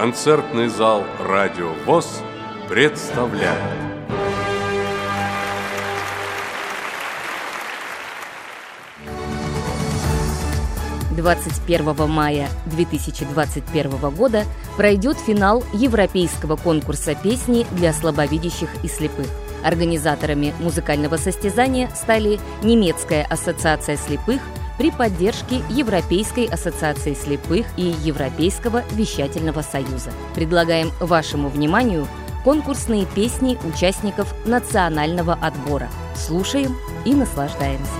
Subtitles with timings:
[0.00, 2.22] Концертный зал «Радио ВОЗ»
[2.70, 3.60] представляет.
[11.14, 14.44] Двадцать первого мая 2021 года
[14.78, 19.26] пройдет финал Европейского конкурса песни для слабовидящих и слепых.
[19.62, 24.40] Организаторами музыкального состязания стали Немецкая ассоциация слепых
[24.80, 30.10] при поддержке Европейской ассоциации слепых и Европейского вещательного союза.
[30.34, 32.08] Предлагаем вашему вниманию
[32.44, 35.90] конкурсные песни участников национального отбора.
[36.16, 37.92] Слушаем и наслаждаемся.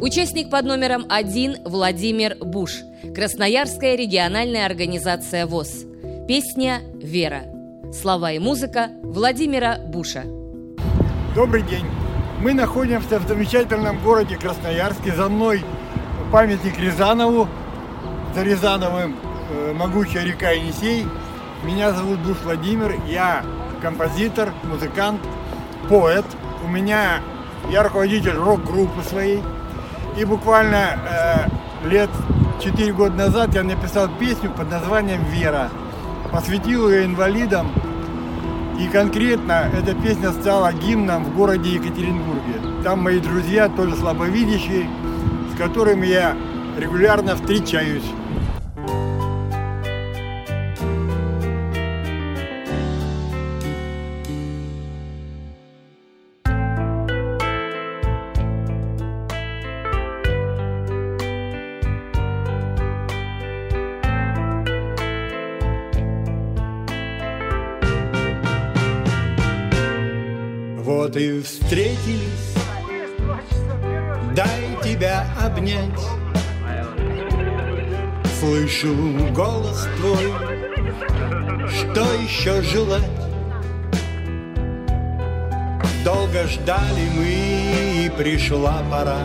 [0.00, 2.78] Участник под номером один Владимир Буш.
[3.14, 5.84] Красноярская региональная организация ВОЗ.
[6.26, 7.42] Песня «Вера».
[7.92, 10.24] Слова и музыка Владимира Буша.
[11.34, 11.84] Добрый день.
[12.38, 15.12] Мы находимся в замечательном городе Красноярске.
[15.12, 15.64] За мной
[16.30, 17.48] памятник Рязанову.
[18.34, 19.16] За Рязановым
[19.50, 21.06] э, могучая река Енисей.
[21.64, 22.94] Меня зовут Буш Владимир.
[23.06, 23.42] Я
[23.80, 25.20] композитор, музыкант,
[25.88, 26.26] поэт.
[26.62, 27.20] У меня
[27.70, 29.42] я руководитель рок-группы своей.
[30.18, 32.10] И буквально э, лет
[32.62, 35.70] 4 года назад я написал песню под названием «Вера».
[36.30, 37.72] Посвятил ее инвалидам
[38.78, 42.82] и конкретно эта песня стала гимном в городе Екатеринбурге.
[42.84, 44.88] Там мои друзья, тоже слабовидящие,
[45.52, 46.36] с которыми я
[46.78, 48.04] регулярно встречаюсь.
[78.78, 78.94] Слышу
[79.32, 80.32] голос твой,
[81.70, 83.04] что еще желать?
[86.04, 89.20] Долго ждали мы, и пришла пора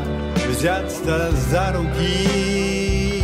[0.47, 3.23] взяться за руки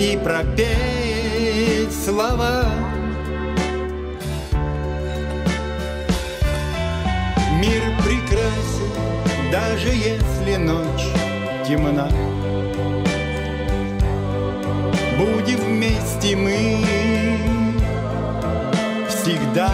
[0.00, 2.64] и пропеть слова.
[7.60, 11.06] Мир прекрасен, даже если ночь
[11.66, 12.08] темна.
[15.18, 16.84] Будем вместе мы
[19.08, 19.70] всегда.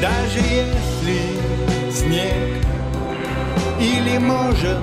[0.00, 2.64] Даже если снег
[3.78, 4.80] или, может,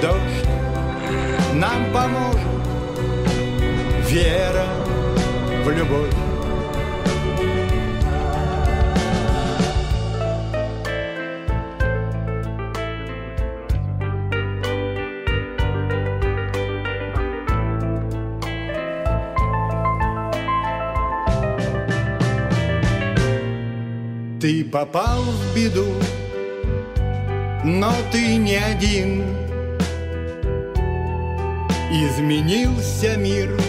[0.00, 0.48] дождь
[1.54, 2.40] нам поможет
[4.08, 4.66] вера
[5.64, 6.31] в любовь.
[24.72, 25.92] Попал в беду,
[27.62, 29.22] но ты не один.
[31.92, 33.60] Изменился мир,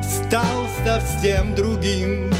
[0.00, 2.32] стал совсем другим.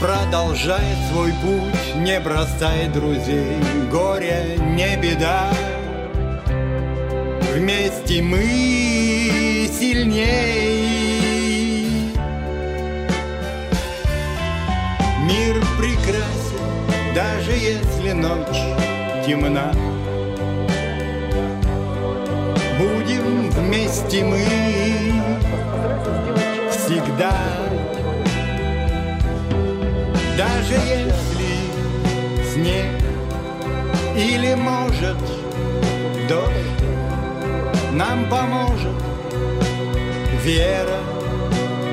[0.00, 3.58] Продолжай свой путь, не бросай друзей,
[3.92, 5.52] горе не беда.
[7.52, 10.77] Вместе мы сильней.
[17.14, 18.62] Даже если ночь
[19.26, 19.72] темна.
[22.78, 24.44] Будем вместе мы
[26.70, 27.32] всегда.
[30.36, 31.48] Даже если
[32.52, 32.86] снег
[34.16, 35.18] или, может,
[36.28, 36.78] дождь
[37.92, 38.94] нам поможет
[40.44, 41.00] вера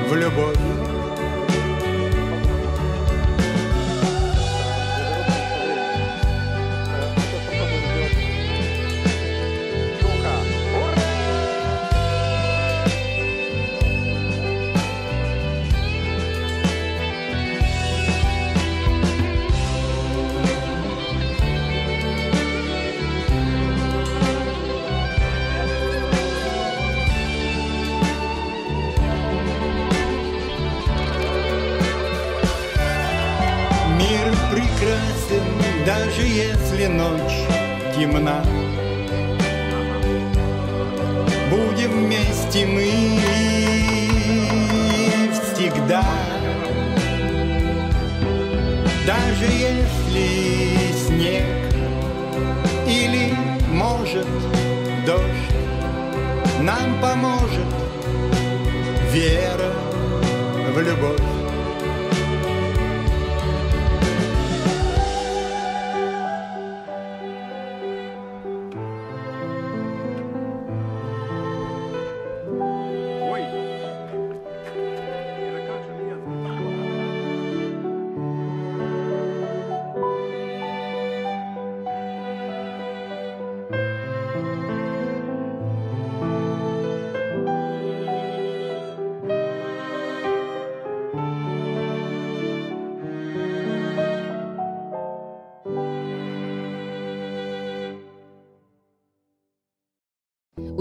[0.08, 0.75] в любовь.
[36.16, 37.46] Даже если ночь
[37.94, 38.42] темна.
[41.50, 42.90] Будем вместе мы
[45.32, 46.02] всегда.
[49.06, 51.44] Даже если снег
[52.86, 53.34] или,
[53.70, 54.26] может,
[55.04, 55.22] дождь
[56.62, 57.66] нам поможет
[59.12, 59.72] вера
[60.74, 61.35] в любовь.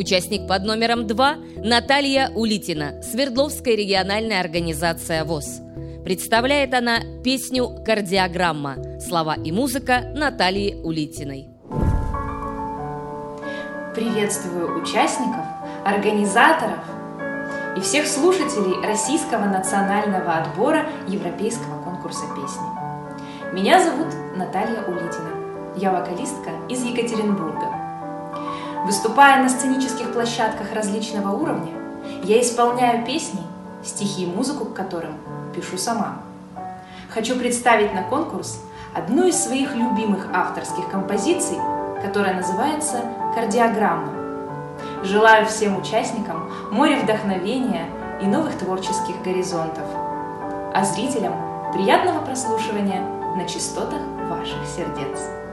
[0.06, 5.62] Участник под номером 2– Наталья Улитина, Свердловская региональная организация ВОЗ.
[6.04, 9.00] Представляет она песню «Кардиограмма».
[9.00, 11.48] Слова и музыка Натальи Улитиной.
[13.96, 15.44] Приветствую участников,
[15.84, 16.84] организаторов
[17.76, 23.56] и всех слушателей Российского национального отбора Европейского конкурса песни.
[23.56, 25.32] Меня зовут Наталья Улитина.
[25.76, 27.75] Я вокалистка из Екатеринбурга.
[28.86, 31.72] Выступая на сценических площадках различного уровня,
[32.22, 33.42] я исполняю песни,
[33.84, 35.18] стихи и музыку к которым
[35.56, 36.20] пишу сама.
[37.10, 38.62] Хочу представить на конкурс
[38.94, 41.58] одну из своих любимых авторских композиций,
[42.04, 43.02] которая называется
[43.34, 44.14] «Кардиограмма».
[45.04, 47.88] Желаю всем участникам море вдохновения
[48.22, 49.88] и новых творческих горизонтов,
[50.76, 51.34] а зрителям
[51.74, 53.02] приятного прослушивания
[53.36, 55.45] на частотах ваших сердец.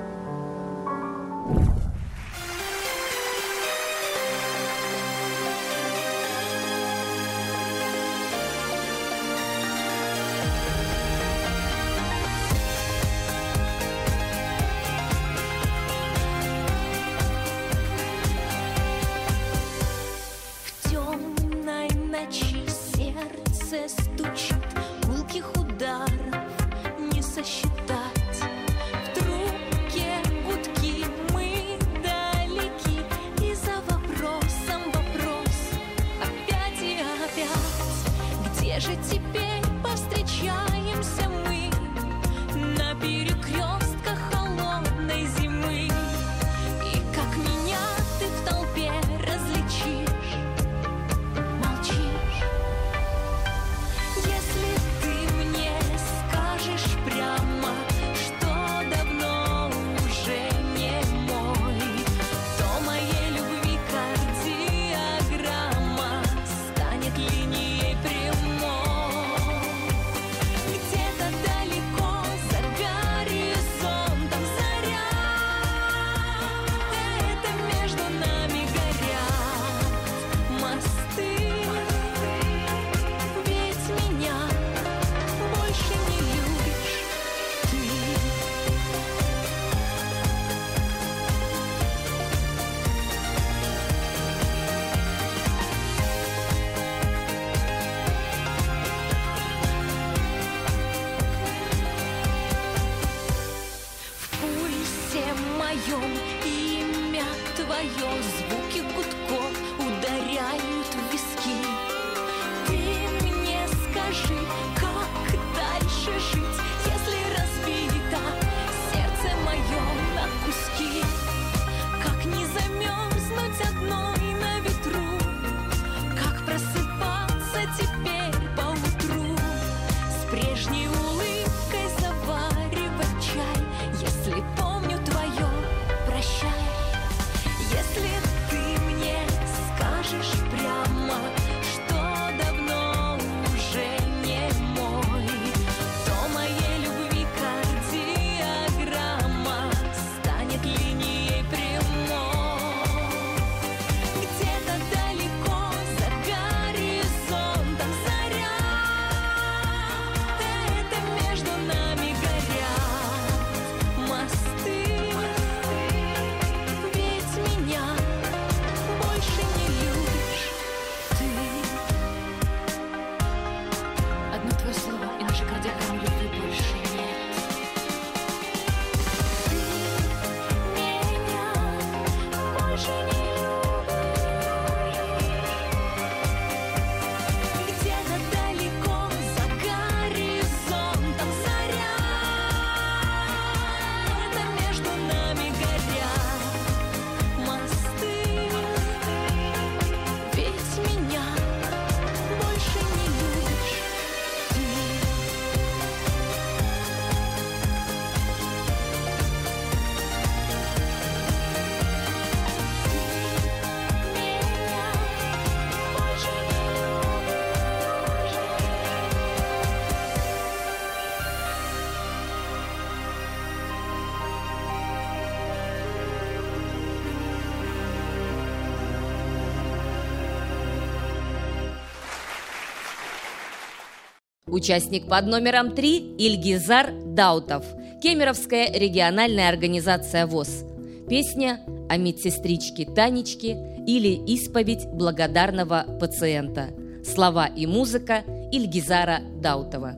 [234.53, 237.65] Участник под номером 3 Ильгизар Даутов,
[238.03, 240.67] Кемеровская региональная организация ВОЗ.
[241.09, 243.57] Песня о медсестричке Танечке
[243.87, 246.69] или «Исповедь благодарного пациента».
[247.03, 249.95] Слова и музыка Ильгизара Даутова.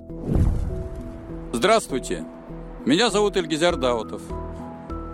[1.52, 2.24] Здравствуйте!
[2.86, 4.22] Меня зовут Ильгизар Даутов.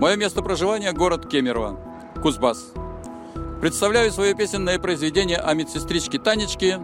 [0.01, 1.81] Мое место проживания– город Кемерово,
[2.23, 2.75] Кузбасс.
[3.63, 6.79] Представляю свое песенное произведение о медсестричке Танечке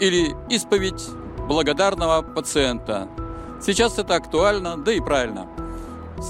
[0.00, 1.21] или «Исповедь
[1.52, 3.08] благодарного пациента».
[3.60, 5.46] Сейчас это актуально, да и правильно.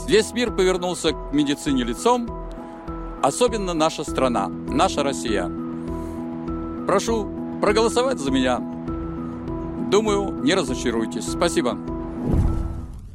[0.07, 2.29] Весь мир повернулся к медицине лицом,
[3.23, 5.51] особенно наша страна, наша Россия.
[6.87, 7.31] Прошу
[7.63, 8.59] проголосовать за меня.
[9.91, 11.27] Думаю, не разочаруйтесь.
[11.27, 11.79] Спасибо.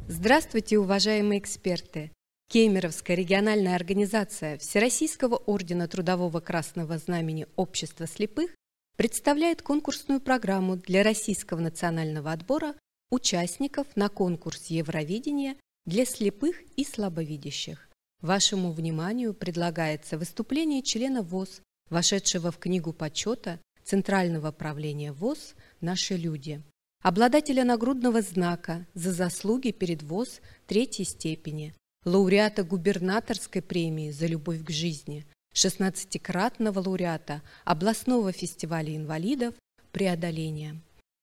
[0.08, 2.10] Здравствуйте, уважаемые эксперты!
[2.48, 8.50] Кемеровская региональная организация Всероссийского ордена Трудового Красного Знамени Общества слепых
[8.98, 12.74] представляет конкурсную программу для российского национального отбора
[13.10, 15.54] участников на конкурс Евровидения
[15.86, 17.88] для слепых и слабовидящих.
[18.20, 26.60] Вашему вниманию предлагается выступление члена ВОЗ, вошедшего в Книгу почета Центрального правления ВОЗ «Наши люди»,
[27.00, 31.72] обладателя нагрудного знака за заслуги перед ВОЗ третьей степени,
[32.04, 35.24] лауреата губернаторской премии за любовь к жизни,
[35.54, 39.54] 16-кратного лауреата областного фестиваля инвалидов
[39.92, 40.80] «Преодоление»,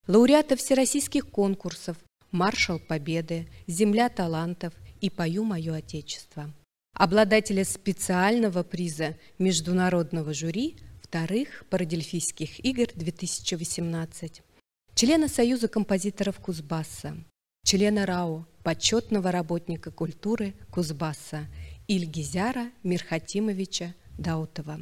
[0.08, 1.98] лауреата всероссийских конкурсов
[2.32, 6.54] «Маршал Победы», «Земля талантов» и «Пою мое Отечество»,
[6.94, 14.42] обладателя специального приза международного жюри вторых Парадельфийских игр 2018,
[14.96, 17.16] члена Союза композиторов Кузбасса,
[17.64, 21.48] члена РАО, почетного работника культуры Кузбасса
[21.88, 24.80] Ильгизяра Мирхатимовича Даутова.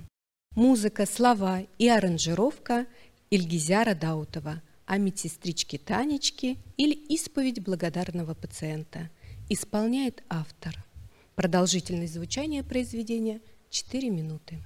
[0.55, 2.85] Музыка, слова и аранжировка
[3.31, 9.09] Ильгизяра Даутова о медсестричке Танечке или исповедь благодарного пациента.
[9.49, 10.83] Исполняет автор.
[11.35, 14.59] Продолжительность звучания произведения 4 минуты.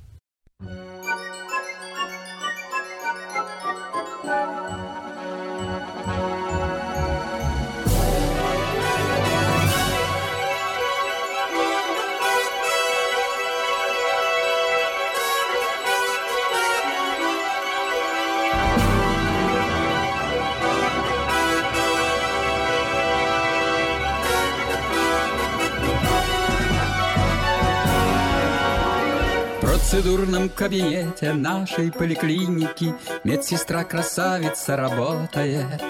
[29.89, 32.93] Процедурном кабинете нашей поликлиники.
[33.23, 35.81] Медсестра-красавица работает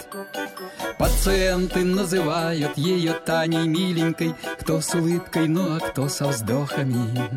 [0.98, 7.30] Пациенты называют ее Таней миленькой Кто с улыбкой, ну а кто со вздохами.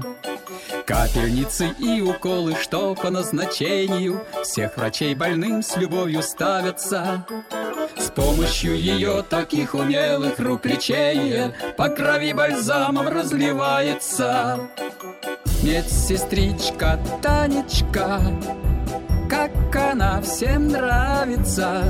[0.86, 7.26] Капельницы и уколы, что по назначению Всех врачей больным с любовью ставятся.
[7.98, 14.70] С помощью ее таких умелых рук лечения По крови бальзамом разливается.
[15.62, 18.20] Медсестричка Танечка,
[19.30, 21.84] как она всем нравится.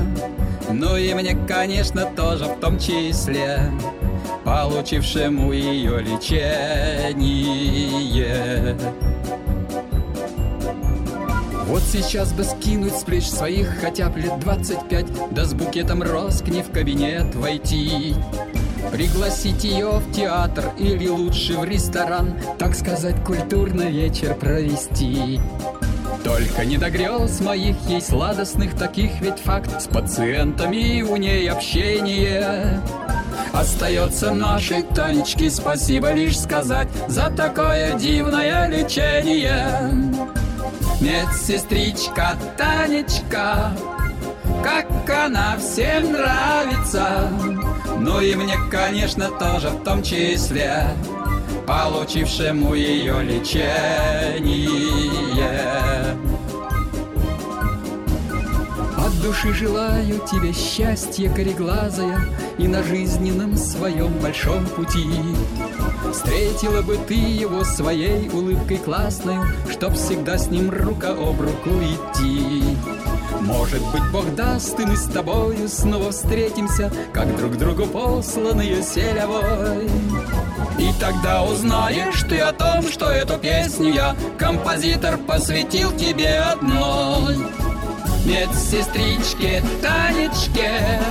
[0.69, 3.71] Ну и мне, конечно, тоже в том числе,
[4.45, 7.17] получившему ее лечение.
[11.65, 16.03] Вот сейчас бы скинуть с плеч своих хотя бы лет двадцать пять, да с букетом
[16.03, 18.13] роз к ней в кабинет войти.
[18.91, 25.39] Пригласить ее в театр или лучше в ресторан, так сказать, культурный вечер провести.
[26.23, 32.81] Только не до грез моих ей сладостных таких ведь факт С пациентами у ней общение.
[33.53, 39.91] Остается нашей Танечке спасибо лишь сказать За такое дивное лечение.
[40.99, 43.71] Медсестричка Танечка
[44.63, 47.29] Как она всем нравится
[48.01, 50.87] ну и мне, конечно, тоже в том числе
[51.67, 54.41] Получившему ее лечение.
[58.97, 62.19] От души желаю тебе счастья кореглазая
[62.57, 65.07] И на жизненном своем большом пути.
[66.11, 69.37] Встретила бы ты его своей улыбкой классной
[69.69, 72.63] Чтоб всегда с ним рука об руку идти
[73.41, 79.89] может быть, Бог даст, и мы с тобою снова встретимся, Как друг другу посланные селявой.
[80.77, 87.37] И тогда узнаешь ты о том, что эту песню я, Композитор, посвятил тебе одной.
[88.25, 91.01] Медсестричке Танечке,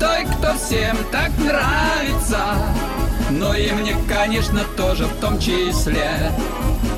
[0.00, 2.56] Той, кто всем так нравится,
[3.30, 6.32] Но и мне, конечно, тоже в том числе,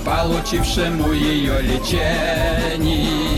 [0.04, 3.33] Получившему ее лечение.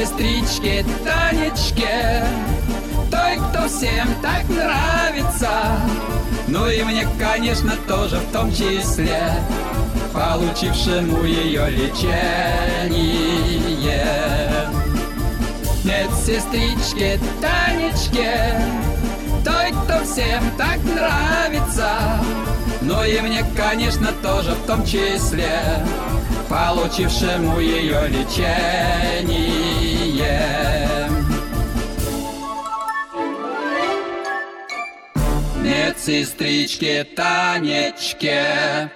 [0.00, 2.24] Медсестричке Танечке,
[3.10, 5.50] той, кто всем так нравится.
[6.48, 9.30] Ну и мне, конечно, тоже в том числе,
[10.14, 12.00] получившему ее лечение.
[15.84, 18.58] Медсестричке Танечке,
[19.44, 22.22] той, кто всем так нравится.
[22.80, 25.84] Ну и мне, конечно, тоже в том числе,
[26.50, 29.38] получившему ее лечение.
[35.62, 38.90] Медсестричке Танечке.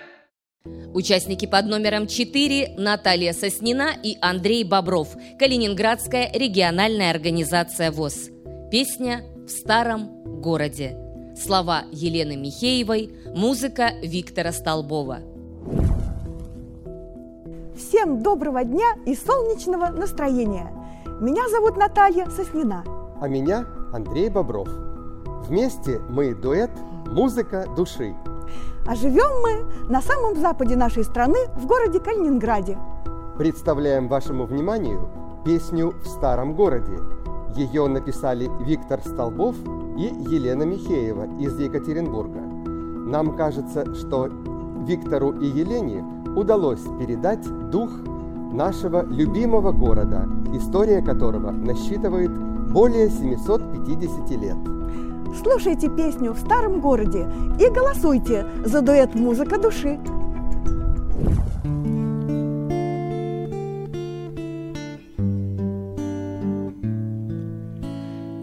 [0.92, 8.30] Участники под номером 4 Наталья Соснина и Андрей Бобров, Калининградская региональная организация ВОЗ.
[8.72, 10.96] Песня «В старом городе».
[11.40, 15.20] Слова Елены Михеевой, музыка Виктора Столбова.
[17.76, 20.70] Всем доброго дня и солнечного настроения.
[21.20, 22.84] Меня зовут Наталья Соснина.
[23.20, 24.68] А меня Андрей Бобров.
[25.48, 26.70] Вместе мы дуэт
[27.06, 28.14] «Музыка души».
[28.86, 32.78] А живем мы на самом западе нашей страны, в городе Калининграде.
[33.38, 35.08] Представляем вашему вниманию
[35.44, 36.96] песню «В старом городе».
[37.56, 39.56] Ее написали Виктор Столбов
[39.96, 42.40] и Елена Михеева из Екатеринбурга.
[42.40, 44.28] Нам кажется, что
[44.86, 46.04] Виктору и Елене
[46.36, 47.90] удалось передать дух
[48.52, 52.30] нашего любимого города, история которого насчитывает
[52.72, 54.56] более 750 лет.
[55.42, 57.26] Слушайте песню «В старом городе»
[57.58, 59.98] и голосуйте за дуэт «Музыка души».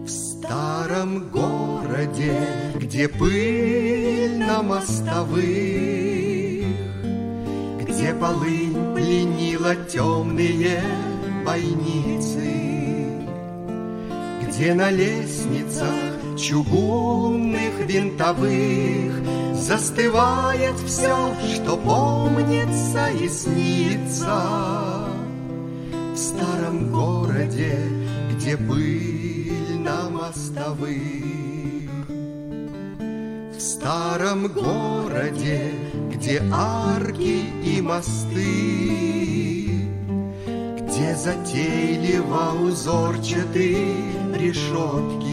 [0.04, 2.36] В старом городе,
[2.78, 6.31] где пыль на мостовых,
[8.02, 10.82] Где полынь пленила темные
[11.46, 12.50] бойницы,
[14.42, 15.86] Где на лестницах
[16.36, 24.42] чугунных винтовых Застывает все, что помнится и снится.
[26.12, 27.78] В старом городе,
[28.32, 30.90] где пыль на мостовых.
[33.56, 35.70] В старом городе,
[36.22, 38.46] где арки и мосты
[40.46, 43.96] Где затейливо узорчатые
[44.32, 45.32] решетки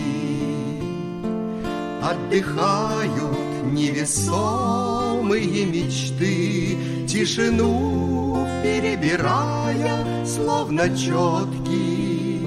[2.02, 3.38] Отдыхают
[3.72, 12.42] невесомые мечты, Тишину перебирая, словно четки.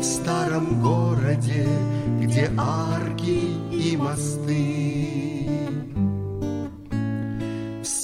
[0.00, 1.68] В старом городе,
[2.20, 5.37] где арки и мосты.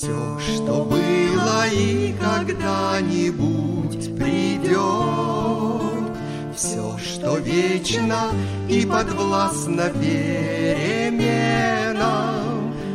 [0.05, 6.13] Все, что было и когда-нибудь придет,
[6.55, 8.29] все, что вечно
[8.69, 11.25] и подвластно переменам,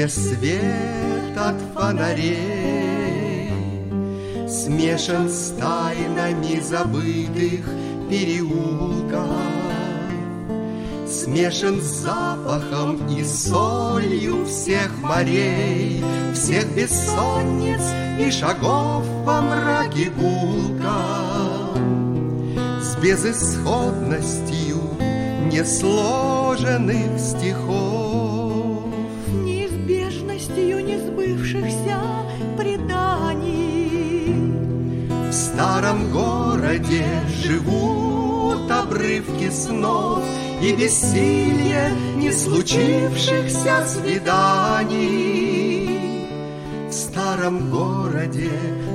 [0.00, 3.50] Где свет от фонарей
[4.48, 7.66] Смешан с тайнами забытых
[8.08, 9.28] переулков
[11.06, 17.82] Смешан с запахом и солью всех морей Всех бессонниц
[18.18, 20.96] и шагов во мраке гулка
[22.80, 24.78] С безысходностью
[25.52, 27.99] несложенных стихов
[35.60, 37.04] старом городе
[37.44, 40.24] живут обрывки снов
[40.62, 45.20] И бессилие не случившихся свиданий.
[46.88, 48.50] В старом городе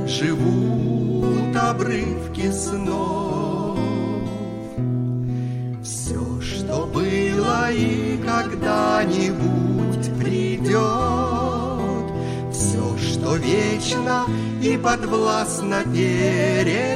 [0.07, 3.77] живут обрывки снов.
[5.83, 10.81] Все, что было и когда-нибудь придет,
[12.51, 14.25] Все, что вечно—
[14.65, 16.87] и подвластно переменам.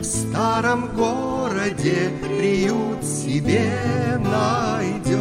[0.00, 5.16] В старом городе приют себе найдет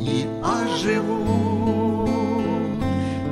[0.00, 2.08] и оживут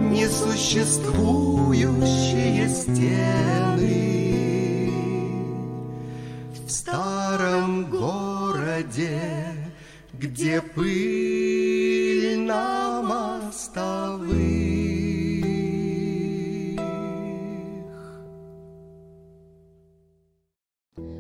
[0.00, 4.28] несуществующие стены.
[6.66, 9.22] В старом городе,
[10.12, 11.67] где пыль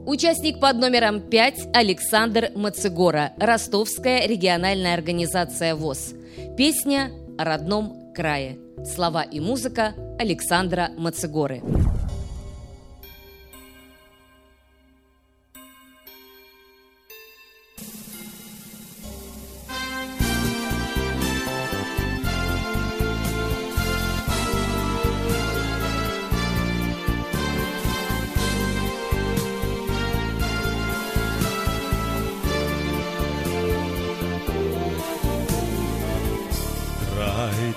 [0.08, 6.14] Участник под номером 5 Александр Мацегора, Ростовская региональная организация ВОЗ.
[6.56, 8.56] Песня о родном крае.
[8.86, 11.60] Слова и музыка Александра Мацегоры.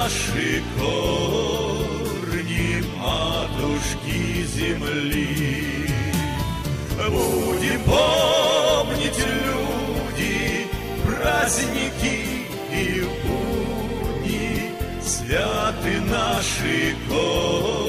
[0.02, 5.88] Наши корни, матушки земли.
[7.08, 10.66] Будем помнить люди,
[11.04, 12.16] праздники
[12.72, 14.70] и будни,
[15.04, 17.81] святы наши корни,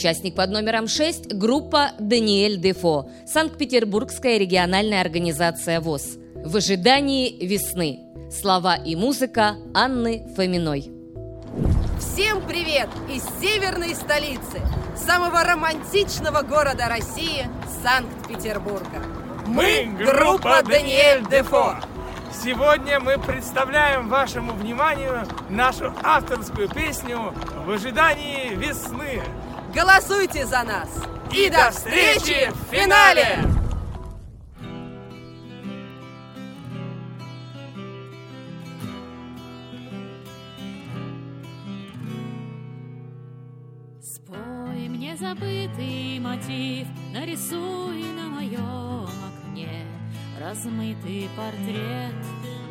[0.00, 6.16] Участник под номером 6– группа «Даниэль Дефо», Санкт-Петербургская региональная организация ВОЗ.
[6.42, 7.98] В ожидании весны.
[8.30, 10.90] Слова и музыка Анны Фоминой.
[11.98, 14.62] Всем привет из северной столицы,
[14.96, 17.46] самого романтичного города России–
[17.82, 19.04] Санкт-Петербурга.
[19.46, 21.76] Мы группа Даниэль Дефо.
[22.42, 27.34] Сегодня мы представляем вашему вниманию нашу авторскую песню
[27.66, 29.20] «В ожидании весны».
[29.74, 30.88] Голосуйте за нас!
[31.32, 33.38] И до встречи в финале!
[44.02, 49.86] Спой мне забытый мотив, нарисуй на моем окне
[50.40, 52.14] размытый портрет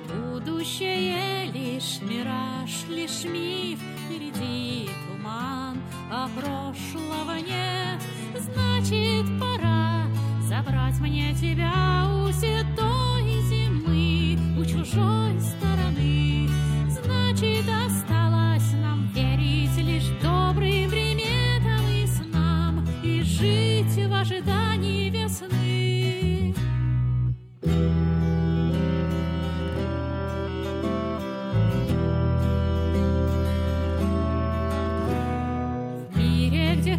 [0.09, 5.77] Будущее лишь мираж, лишь миф, впереди туман,
[6.11, 8.01] а прошлого нет.
[8.35, 10.07] Значит, пора
[10.47, 16.49] забрать мне тебя у седой зимы, у чужой стороны.
[16.89, 25.58] Значит, осталось нам верить лишь добрым приметам и снам и жить в ожидании весны.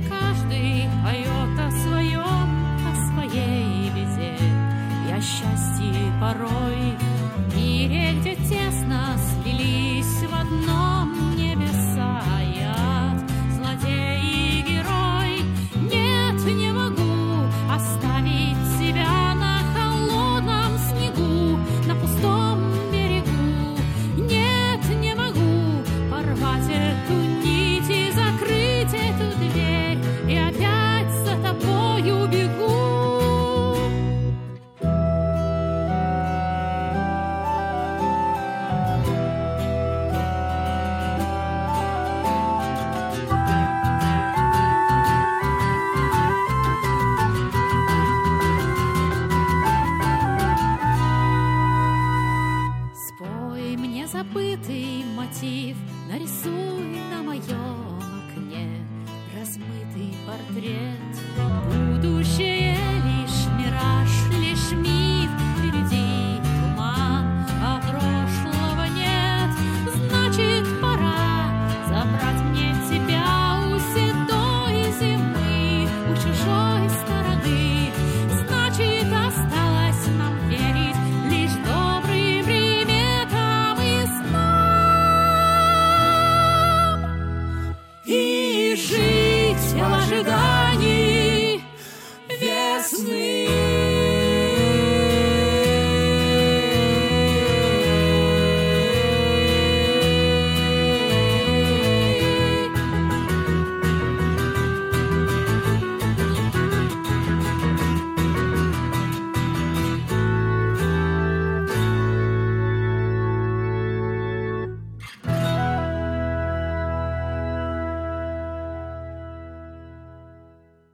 [0.09, 2.51] Каждый поет о своем,
[2.87, 4.37] о своей беде
[5.13, 7.00] о счастье порой.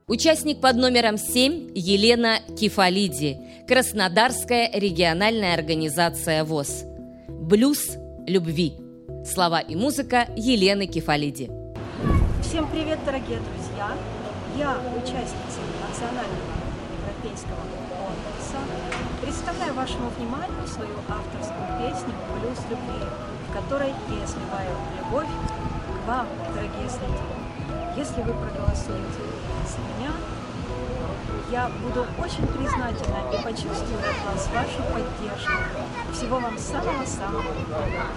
[0.09, 6.85] Участник под номером 7 Елена Кефалиди, Краснодарская региональная организация ВОЗ.
[7.27, 8.75] Блюз любви.
[9.25, 11.51] Слова и музыка Елены Кефалиди.
[12.41, 13.91] Всем привет, дорогие друзья!
[14.57, 16.55] Я, участница национального
[17.03, 18.63] европейского конкурса,
[19.21, 23.03] представляю вашему вниманию свою авторскую песню «Блюз любви»,
[23.49, 24.71] в которой я изливаю
[25.03, 27.47] любовь к вам, дорогие зрители.
[27.97, 29.36] Если вы проголосуете
[29.67, 30.11] за меня,
[31.51, 35.51] я буду очень признательна и почувствую от вас вашу поддержку.
[36.13, 38.07] Всего вам самого-самого доброго.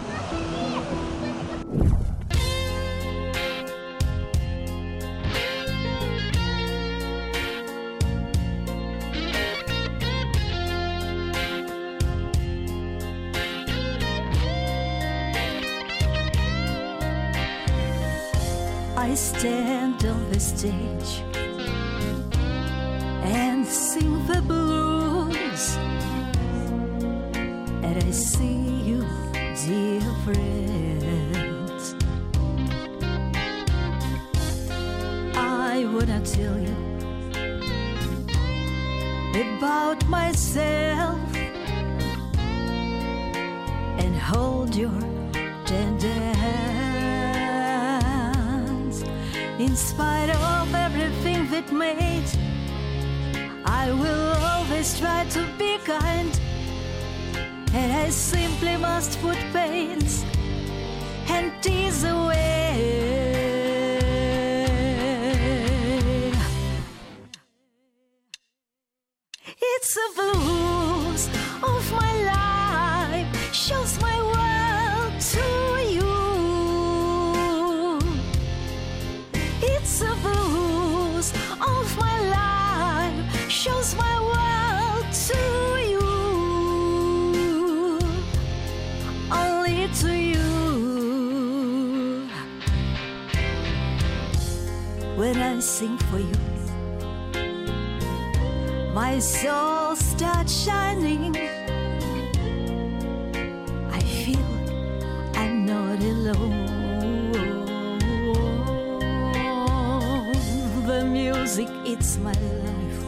[111.58, 113.04] It's my life.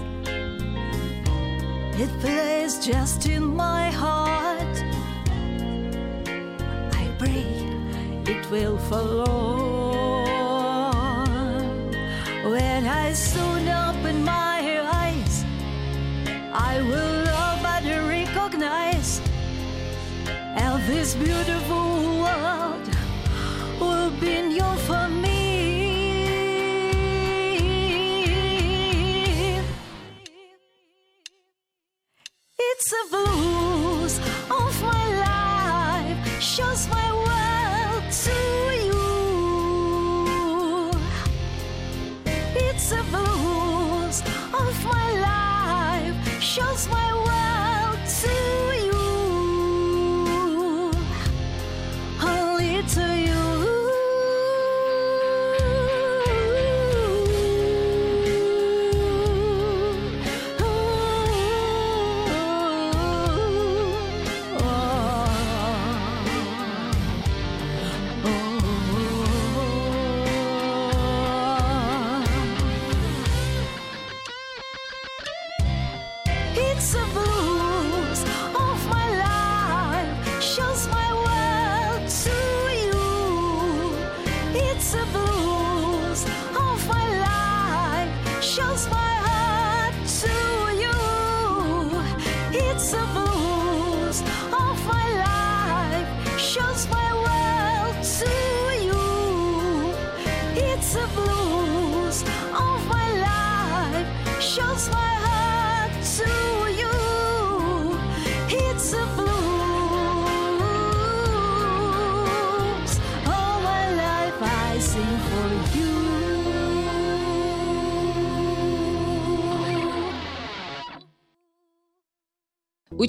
[2.01, 4.77] It plays just in my heart.
[7.03, 7.47] I pray
[8.27, 10.25] it will follow.
[12.51, 15.45] When I soon open my eyes,
[16.53, 19.21] I will nobody recognize.
[20.57, 21.92] And this beautiful
[46.77, 47.02] smile.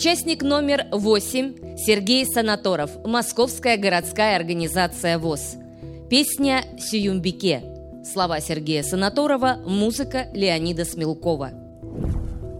[0.03, 5.55] Участник номер 8 Сергей Санаторов, Московская городская организация ВОЗ.
[6.09, 7.63] Песня «Сююмбике».
[8.03, 11.51] Слова Сергея Санаторова, музыка Леонида Смелкова.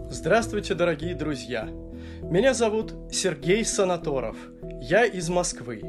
[0.10, 1.68] Здравствуйте, дорогие друзья!
[2.22, 4.38] Меня зовут Сергей Санаторов.
[4.80, 5.82] Я из Москвы.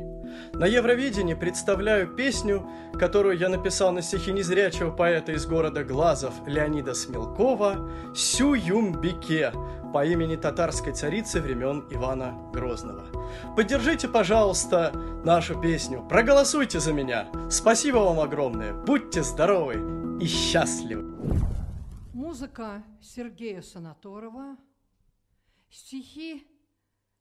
[0.55, 6.95] На Евровидении представляю песню, которую я написал на стихи незрячего поэта из города Глазов Леонида
[6.95, 9.53] Смелкова «Сю-Юм-Бике»
[9.95, 13.07] по имени татарской царицы времен Ивана Грозного.
[13.55, 14.91] Поддержите, пожалуйста,
[15.25, 17.31] нашу песню, проголосуйте за меня.
[17.49, 21.05] Спасибо вам огромное, будьте здоровы и счастливы.
[22.13, 24.57] Музыка Сергея Санаторова,
[25.71, 26.45] стихи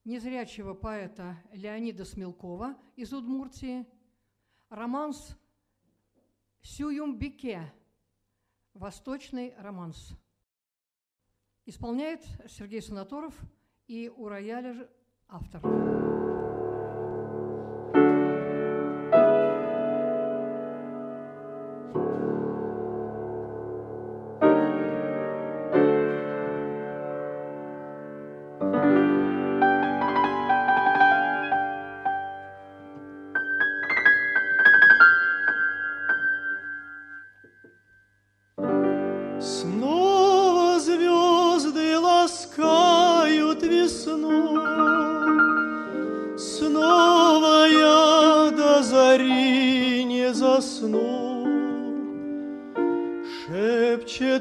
[0.03, 3.85] незрячего поэта Леонида Смелкова из Удмуртии,
[4.71, 5.37] романс
[6.63, 7.71] «Сююмбике»–
[8.73, 10.17] восточный романс.
[11.65, 13.33] Исполняет Сергей Санаторов
[13.87, 14.89] и у рояля
[15.29, 16.12] автор.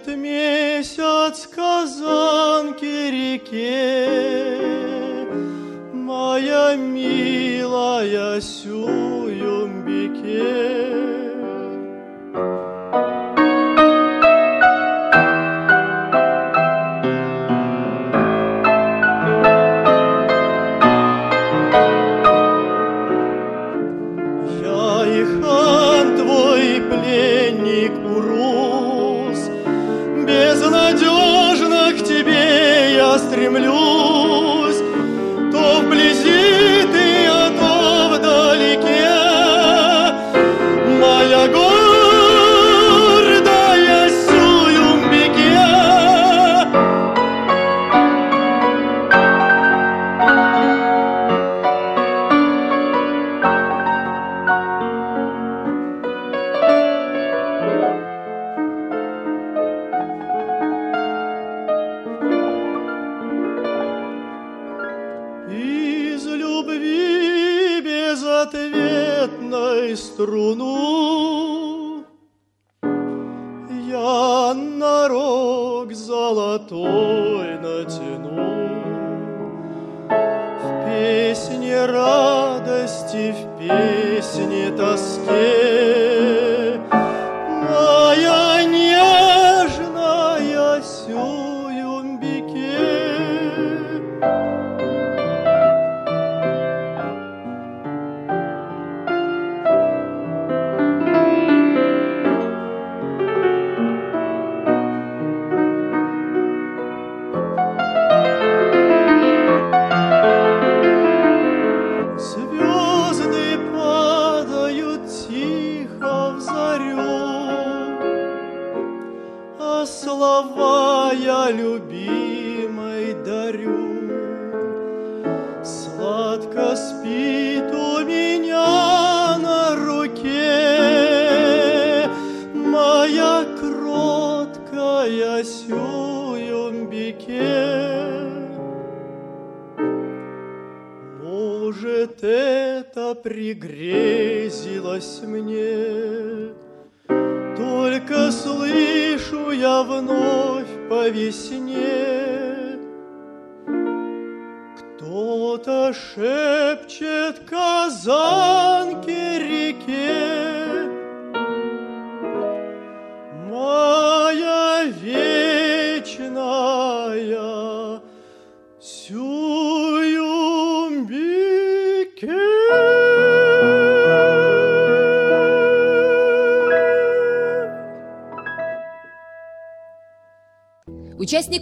[0.03, 4.09] Шепчет месяц казанки реке,
[5.93, 8.83] Моя милая Сююмбике.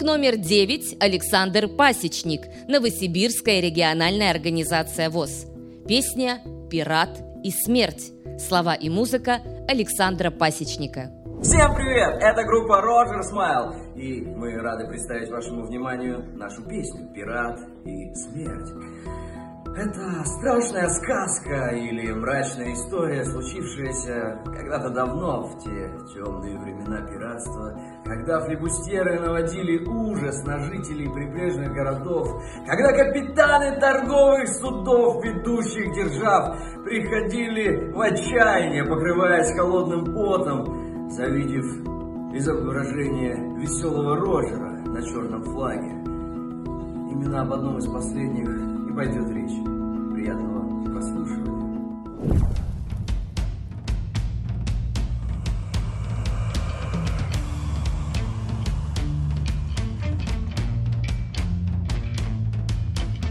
[0.01, 5.47] Участник номер 9 Александр Пасечник, Новосибирская региональная организация ВОЗ.
[5.87, 6.41] Песня
[6.71, 8.13] «Пират и смерть».
[8.39, 11.11] Слова и музыка Александра Пасечника.
[11.43, 12.23] Всем привет!
[12.23, 13.75] Это группа Роджер Смайл.
[13.95, 18.71] И мы рады представить вашему вниманию нашу песню «Пират и смерть».
[19.77, 28.41] Это страшная сказка или мрачная история, случившаяся когда-то давно, в те темные времена пиратства, когда
[28.41, 38.01] флебустеры наводили ужас на жителей прибрежных городов, когда капитаны торговых судов, ведущих держав, приходили в
[38.01, 41.67] отчаяние, покрываясь холодным потом, завидев
[42.35, 45.93] изображение веселого Роджера на черном флаге.
[47.13, 49.63] Именно об одном из последних и пойдет речь.
[50.15, 51.61] Приятного прослушивания.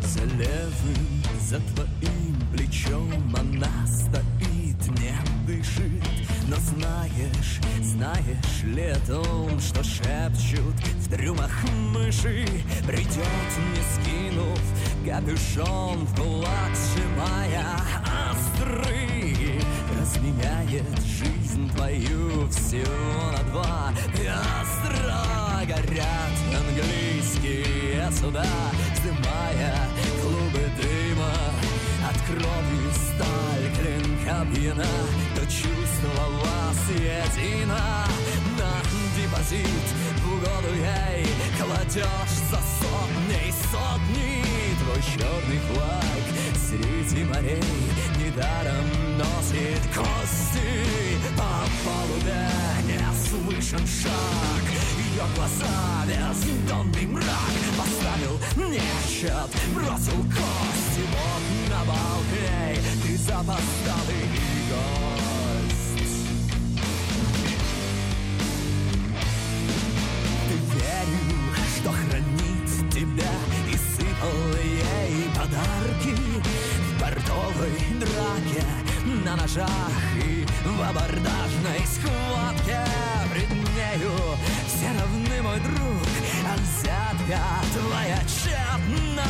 [0.04, 5.14] За левым, за твоим плечом она стоит, не
[5.46, 6.04] дышит
[6.48, 11.52] Но знаешь, знаешь ли о том, что шепчут в трюмах
[11.94, 12.46] мыши
[12.86, 14.60] Придет, не скинув
[15.06, 17.66] капюшон в кулак сжимая
[18.32, 19.62] остры
[20.00, 23.92] Разменяет жизнь твою всего на два.
[24.62, 28.46] Остро горят английские суда
[28.94, 29.76] Вздымая
[30.22, 31.34] клубы дыма.
[32.10, 34.86] От крови сталь клинка пьяна
[35.36, 37.80] То чувство вас едино
[38.58, 38.72] На
[39.16, 39.88] депозит
[40.18, 41.28] в угоду ей
[41.58, 44.59] Кладешь за сотни сотни
[45.02, 46.04] черный флаг
[46.56, 47.64] среди морей
[48.18, 51.18] Недаром носит кости.
[51.38, 52.48] По палубе
[52.86, 54.64] не слышен шаг
[54.98, 55.90] Ее глаза
[56.70, 57.26] бездонный мрак.
[57.78, 58.40] Поставил
[58.70, 64.26] нечет, бросил кости Вот на балке ты запоздалый
[64.70, 66.10] гость.
[70.48, 71.20] Ты верю,
[71.78, 72.39] что хранит
[77.60, 78.66] бордовой драке
[79.26, 79.70] на ножах
[80.26, 82.80] И в абордажной схватке.
[83.32, 84.12] Пред нею
[84.68, 86.08] все равны, мой друг
[86.56, 87.40] взятка
[87.74, 89.26] твоя тщетна.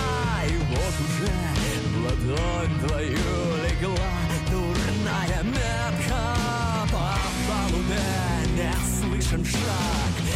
[0.48, 1.32] И вот уже
[1.86, 3.18] в ладонь твою
[3.66, 4.14] легла
[4.50, 6.36] Дурная метка.
[6.92, 7.16] По
[7.48, 8.00] палубе
[8.56, 10.29] Не слышен шаг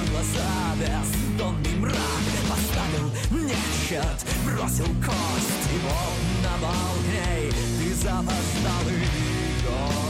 [0.00, 1.94] Ее глаза бездонный мрак
[2.48, 5.66] Поставил нечет, бросил кость.
[5.72, 6.58] И вот на
[7.12, 9.00] ней ты запоздалый
[9.62, 10.09] гость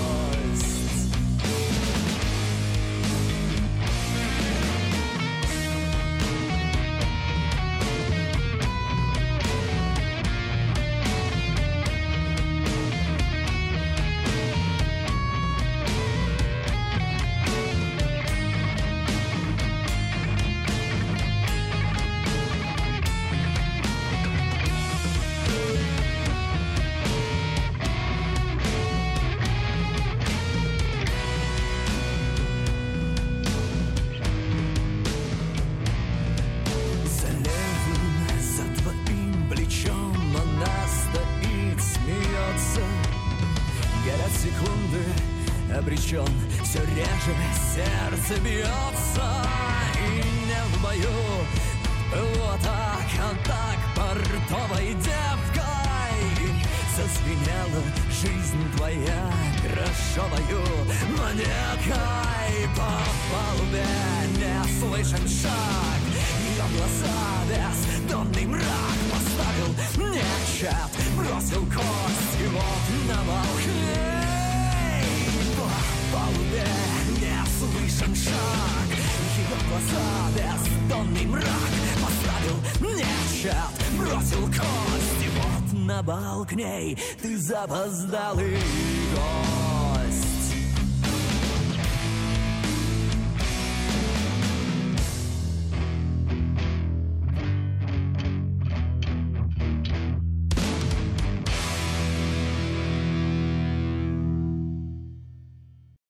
[87.91, 88.57] запоздалый
[89.14, 90.55] гость.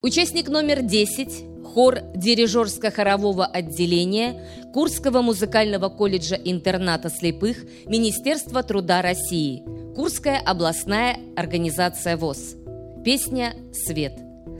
[0.03, 9.63] Участник номер 10 хор дирижерско-хорового отделения Курского музыкального колледжа интерната слепых Министерства труда России–
[9.95, 12.55] Курская областная организация ВОЗ.
[13.03, 14.13] Песня «Свет».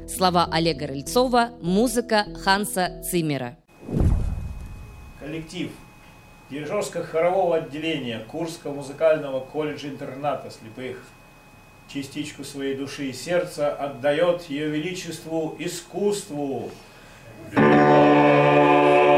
[0.09, 3.57] Слова Олега Рыльцова, музыка Ханса Цимера.
[5.19, 5.71] Коллектив
[6.49, 10.97] Дирижерско-хорового отделения Курского музыкального колледжа-интерната слепых
[11.88, 16.69] частичку своей души и сердца отдает Ее Величеству искусству.
[17.51, 19.11] Вера!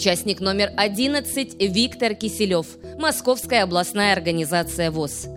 [0.00, 2.66] Участник номер 11 Виктор Киселев,
[2.98, 5.28] Московская областная организация ВОЗ.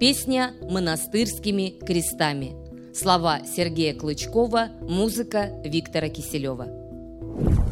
[0.00, 2.56] Песня «Монастырскими крестами».
[2.92, 6.66] Слова Сергея Клычкова, музыка Виктора Киселева.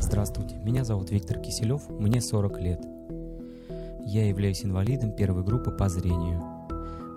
[0.01, 2.81] Здравствуйте, меня зовут Виктор Киселев, мне 40 лет.
[4.05, 6.45] Я являюсь инвалидом первой группы по зрению.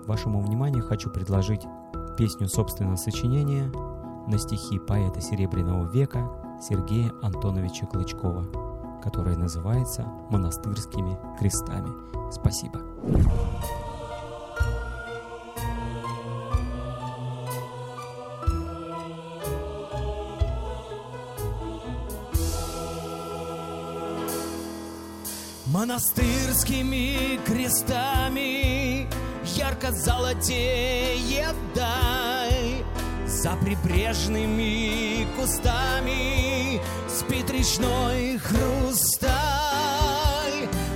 [0.08, 1.62] Вашему вниманию хочу предложить
[2.18, 3.70] песню собственного сочинения
[4.26, 6.28] на стихи поэта Серебряного века
[6.60, 8.69] Сергея Антоновича Клычкова,
[9.02, 11.90] которая называется «Монастырскими крестами».
[12.30, 12.80] Спасибо.
[25.66, 29.08] Монастырскими крестами
[29.56, 31.99] ярко золотеет дай
[33.42, 36.78] За прибрежными кустами
[37.08, 39.38] спит речной хрусталь.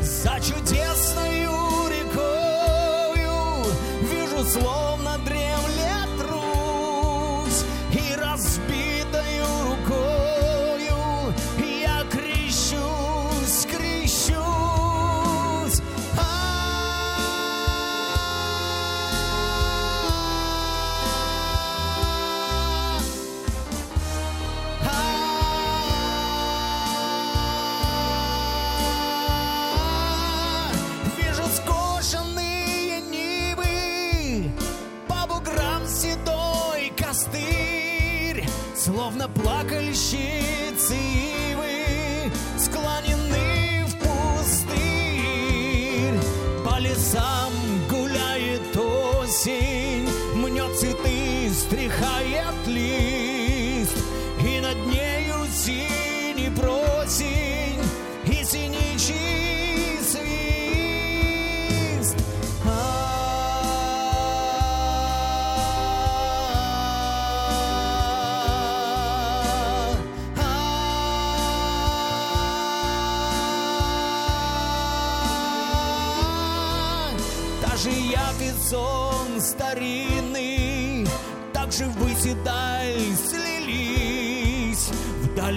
[0.03, 3.65] За чудесною рекою
[4.03, 5.04] вижу словно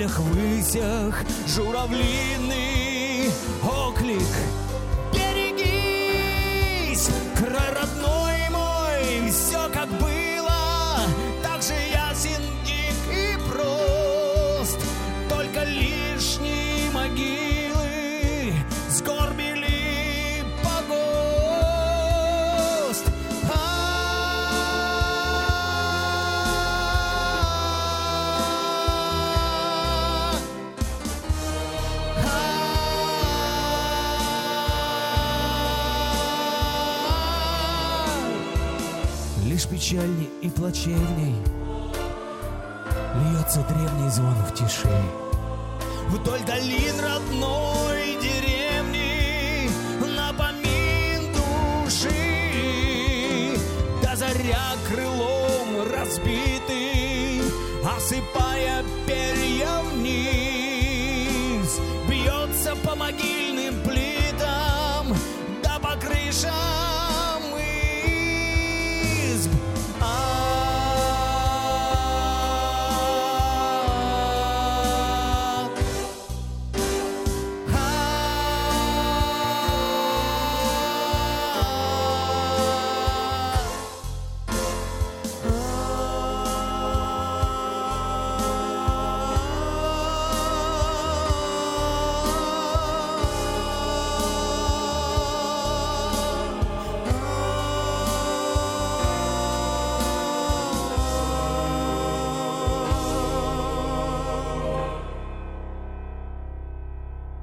[0.07, 1.23] В далях высях
[40.47, 41.35] и плачевней.
[43.15, 44.89] Льется древний звон в тиши.
[46.09, 47.76] Вдоль долин родной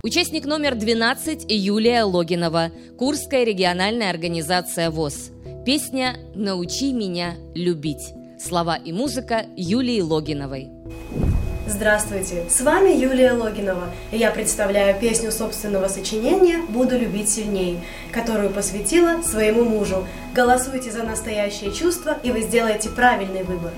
[0.04, 5.30] Участник номер 12 Юлия Логинова, Курская региональная организация ВОЗ.
[5.64, 8.12] Песня «Научи меня любить».
[8.38, 10.68] Слова и музыка Юлии Логиновой.
[11.66, 17.78] Здравствуйте, с вами Юлия Логинова, и я представляю песню собственного сочинения «Буду любить сильней»,
[18.12, 20.06] которую посвятила своему мужу.
[20.34, 23.72] Голосуйте за настоящее чувство, и вы сделаете правильный выбор.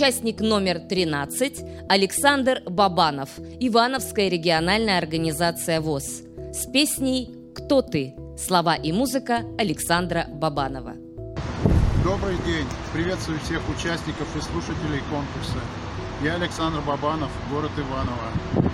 [0.00, 6.22] участник номер 13 Александр Бабанов, Ивановская региональная организация ВОЗ.
[6.54, 10.94] С песней «Кто ты?» Слова и музыка Александра Бабанова.
[12.02, 12.64] Добрый день!
[12.94, 15.58] Приветствую всех участников и слушателей конкурса.
[16.22, 18.72] Я Александр Бабанов, город Иваново.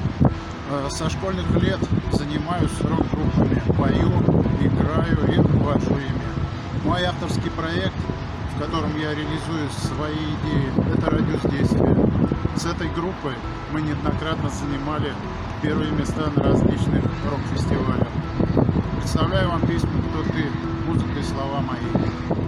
[0.71, 1.81] Э, со школьных лет
[2.13, 4.13] занимаюсь рок-группами, пою,
[4.65, 6.85] играю и ввожу ими.
[6.85, 7.97] Мой авторский проект
[8.57, 11.95] в котором я реализую свои идеи, это радиус действия.
[12.57, 13.35] С этой группой
[13.71, 15.13] мы неоднократно занимали
[15.61, 18.09] первые места на различных рок-фестивалях.
[18.99, 20.47] Представляю вам песню «Кто ты?»
[20.87, 22.46] музыка и слова мои.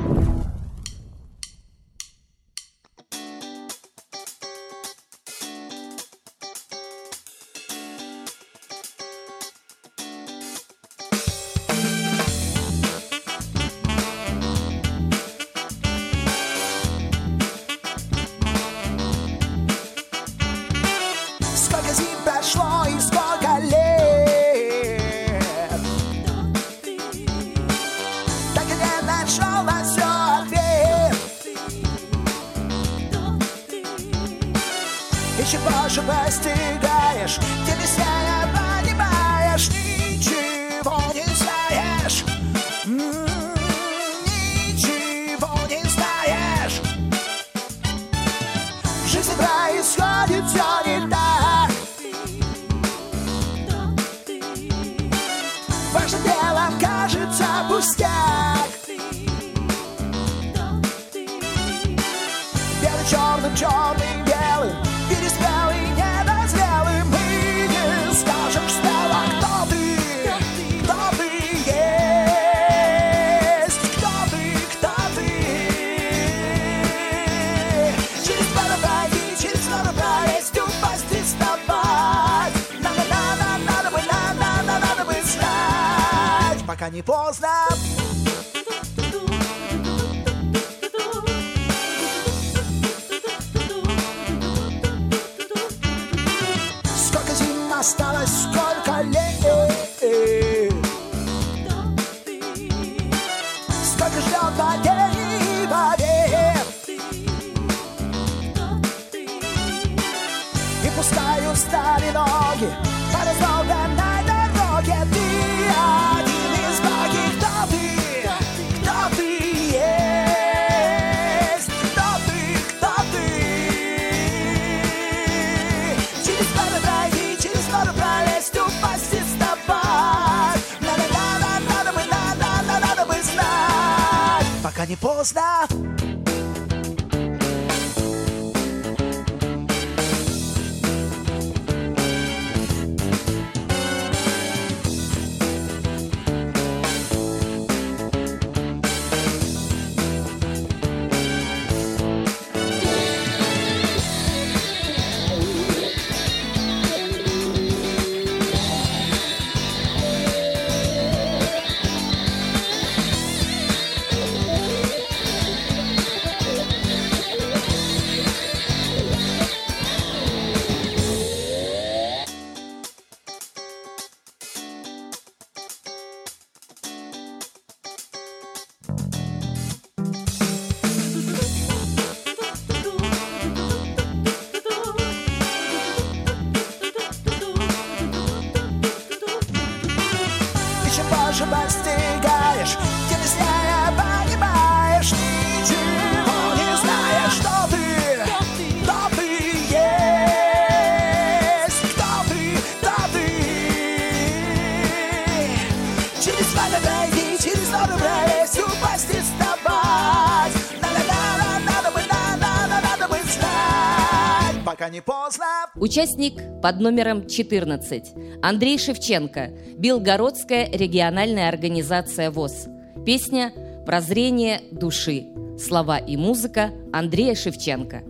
[215.99, 218.15] Участник под номером 14.
[218.41, 219.51] Андрей Шевченко.
[219.77, 222.69] Белгородская региональная организация ВОЗ.
[223.05, 223.53] Песня
[223.85, 225.27] «Прозрение души».
[225.59, 228.05] Слова и музыка Андрея Шевченко.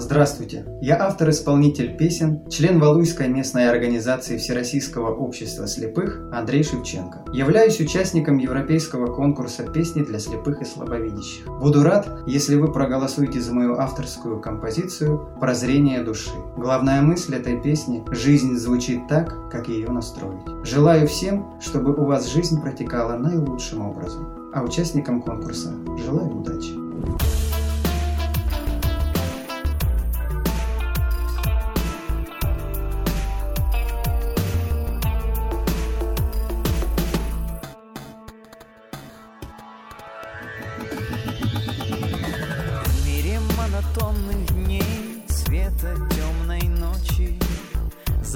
[0.00, 7.24] Здравствуйте, я автор-исполнитель песен, член Валуйской местной организации Всероссийского общества слепых Андрей Шевченко.
[7.32, 11.46] Являюсь участником европейского конкурса песни для слепых и слабовидящих.
[11.46, 16.30] Буду рад, если вы проголосуете за мою авторскую композицию «Прозрение души».
[16.56, 20.46] Главная мысль этой песни– жизнь звучит так, как ее настроить.
[20.62, 24.52] Желаю всем, чтобы у вас жизнь протекала наилучшим образом.
[24.54, 27.37] А участникам конкурса желаю удачи.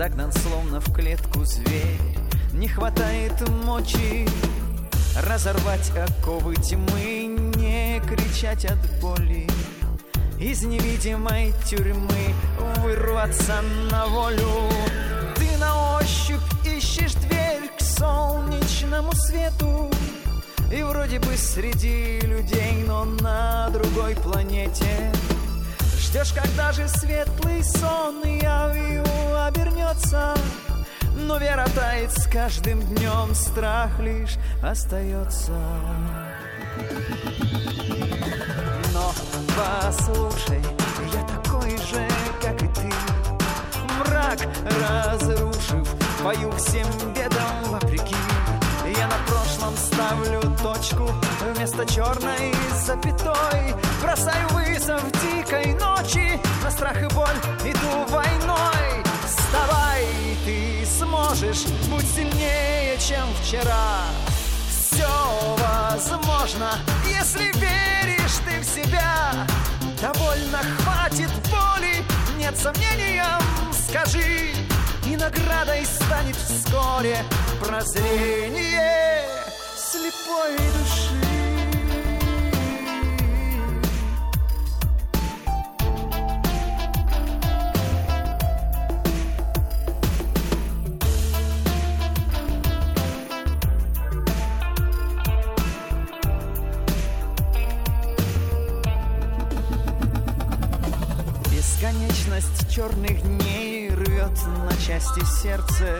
[0.03, 2.00] Загнан словно в клетку зверь.
[2.55, 3.34] Не хватает
[3.64, 4.26] мочи
[5.24, 9.46] Разорвать оковы тьмы Не кричать от боли.
[10.40, 12.34] Из невидимой тюрьмы
[12.78, 14.68] Вырваться на волю.
[15.36, 19.88] Ты на ощупь ищешь дверь К солнечному свету.
[20.72, 25.12] И вроде бы среди людей, но на другой планете
[26.12, 29.02] Ждешь, когда же светлый сон явью
[29.46, 30.34] обернется.
[31.16, 35.52] Но вера тает с каждым днем, страх лишь остается.
[38.92, 39.14] Но
[39.56, 40.60] послушай,
[41.14, 42.06] я такой же,
[42.42, 42.92] как и ты.
[44.00, 45.88] Мрак разрушив,
[46.22, 48.14] пою всем бедам вопреки
[49.03, 51.11] я на прошлом ставлю точку
[51.55, 53.74] Вместо черной запятой.
[54.00, 59.03] Бросаю вызов дикой ночи На страх и боль иду войной.
[59.26, 60.07] Вставай,
[60.44, 64.03] ты сможешь Будь сильнее, чем вчера.
[64.70, 65.09] Все
[65.59, 66.70] возможно
[67.07, 69.46] Если веришь ты в себя.
[70.00, 72.05] Довольно хватит боли
[72.38, 73.42] Нет сомнениям,
[73.88, 74.53] скажи
[75.05, 77.18] И наградой станет вскоре
[77.61, 79.26] прозрение
[79.76, 81.12] слепой души.
[101.50, 103.82] Бесконечность черных дней
[104.22, 105.98] рвет на части сердце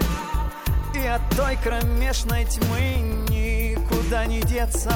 [0.95, 2.97] И от той кромешной тьмы
[3.29, 4.93] никуда не деться.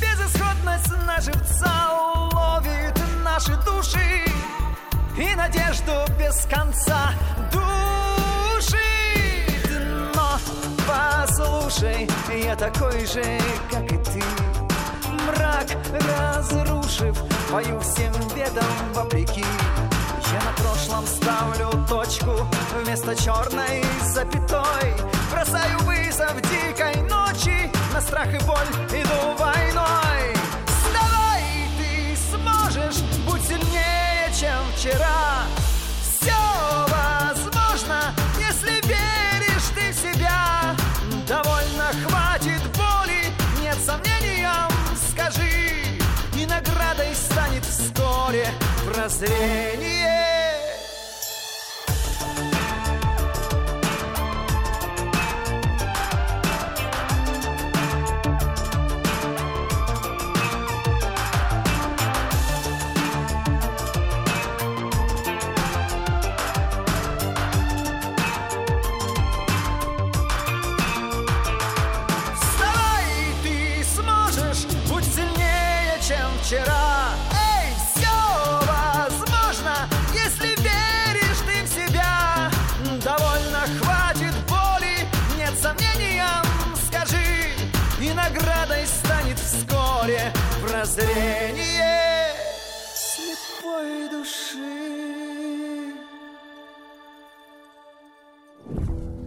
[0.00, 1.92] Безысходность на живца
[2.32, 4.24] ловит наши души
[5.16, 7.12] И надежду без конца
[7.52, 8.80] душит.
[10.14, 10.38] Но
[10.86, 12.08] послушай,
[12.44, 13.40] я такой же,
[13.70, 14.22] как и ты.
[15.26, 17.16] Мрак разрушив,
[17.50, 19.44] пою всем бедам вопреки
[20.34, 22.32] Я на прошлом ставлю точку
[22.82, 24.92] вместо черной запятой.
[25.30, 30.34] Бросаю вызов дикой ночи, на страх и боль иду войной.
[30.66, 31.44] Вставай,
[31.78, 35.44] ты сможешь, будь сильнее, чем вчера.
[36.02, 36.34] Все
[36.88, 40.74] возможно, если веришь ты в себя.
[41.28, 43.22] Довольно хватит боли,
[43.62, 44.68] нет сомнениям,
[45.12, 45.96] скажи.
[46.36, 48.48] И наградой станет вскоре
[48.84, 50.23] прозрение
[90.94, 92.30] прозрение
[92.94, 95.94] слепой души.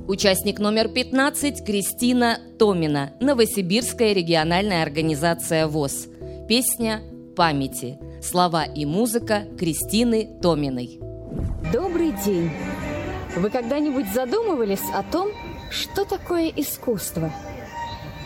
[0.08, 6.08] Участник номер 15 Кристина Томина, Новосибирская региональная организация ВОЗ.
[6.48, 7.02] Песня
[7.36, 8.00] «Памяти».
[8.22, 11.00] Слова и музыка Кристины Томиной.
[11.72, 12.50] Добрый день!
[13.36, 15.30] Вы когда-нибудь задумывались о том,
[15.70, 17.32] что такое искусство?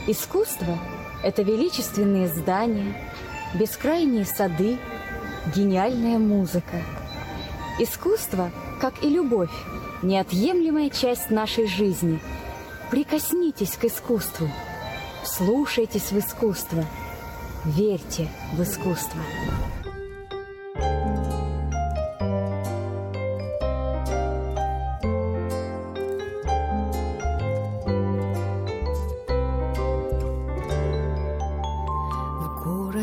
[0.08, 0.78] Искусство–
[1.24, 2.96] это величественные здания,
[3.54, 4.78] бескрайние сады,
[5.56, 6.82] гениальная музыка.
[7.80, 9.52] Искусство, как и любовь,
[10.02, 12.20] неотъемлемая часть нашей жизни.
[12.90, 14.50] Прикоснитесь к искусству,
[15.24, 16.84] слушайтесь в искусство,
[17.66, 19.22] верьте в искусство.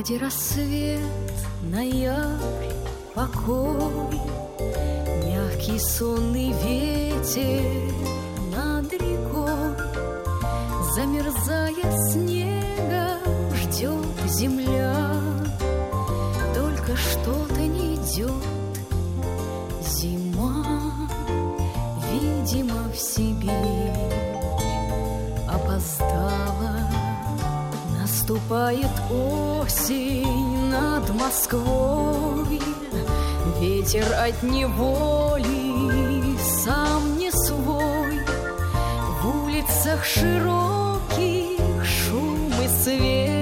[0.08, 1.00] Городе рассвет,
[1.62, 2.72] ноябрь,
[3.14, 4.18] покой,
[5.26, 7.92] Мягкий сонный ветер
[8.50, 9.76] над рекой,
[10.94, 13.18] Замерзая снега,
[13.54, 15.12] ждет земля,
[16.54, 18.32] Только что-то не идет.
[19.82, 20.64] Зима,
[22.10, 23.52] Видимо, в Сибирь.
[25.46, 26.77] Опоздала.
[28.28, 32.60] Наступает осень над Москвой,
[33.58, 38.20] Ветер от неволи сам не свой.
[39.22, 43.37] В улицах широких шум и свет,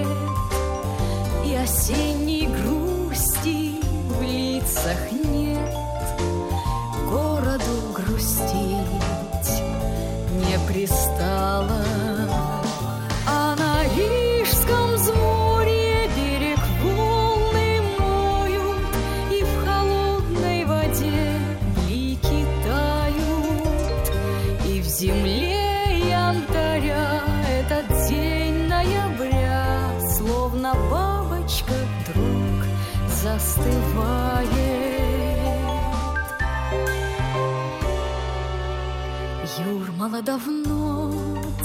[39.47, 41.13] Юрмала давно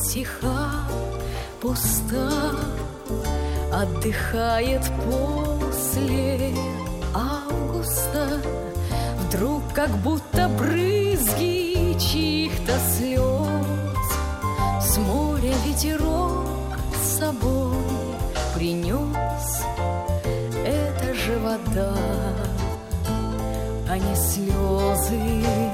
[0.08, 0.70] тиха,
[1.60, 2.30] пуста,
[3.74, 6.54] Отдыхает после
[7.14, 8.40] августа.
[9.22, 14.08] Вдруг как будто брызги чьих-то слез
[14.80, 17.78] С моря ветерок с собой
[18.54, 19.64] принес.
[20.64, 21.96] Это же вода,
[23.90, 25.71] а не слезы.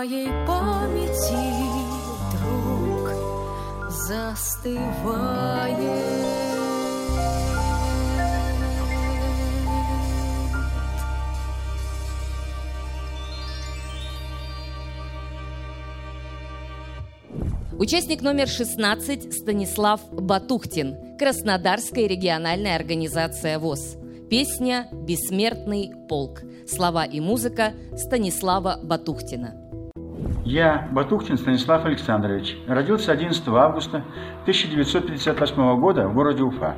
[0.00, 1.44] Моей памяти
[2.30, 3.10] вдруг
[3.90, 5.39] застывает.
[17.90, 23.98] Участник номер 16 Станислав Батухтин, Краснодарская региональная организация ВОЗ.
[24.30, 26.42] Песня «Бессмертный полк».
[26.68, 29.56] Слова и музыка Станислава Батухтина.
[30.44, 34.04] Я, Батухтин Станислав Александрович, родился 11 августа
[34.42, 36.76] 1958 года в городе Уфа.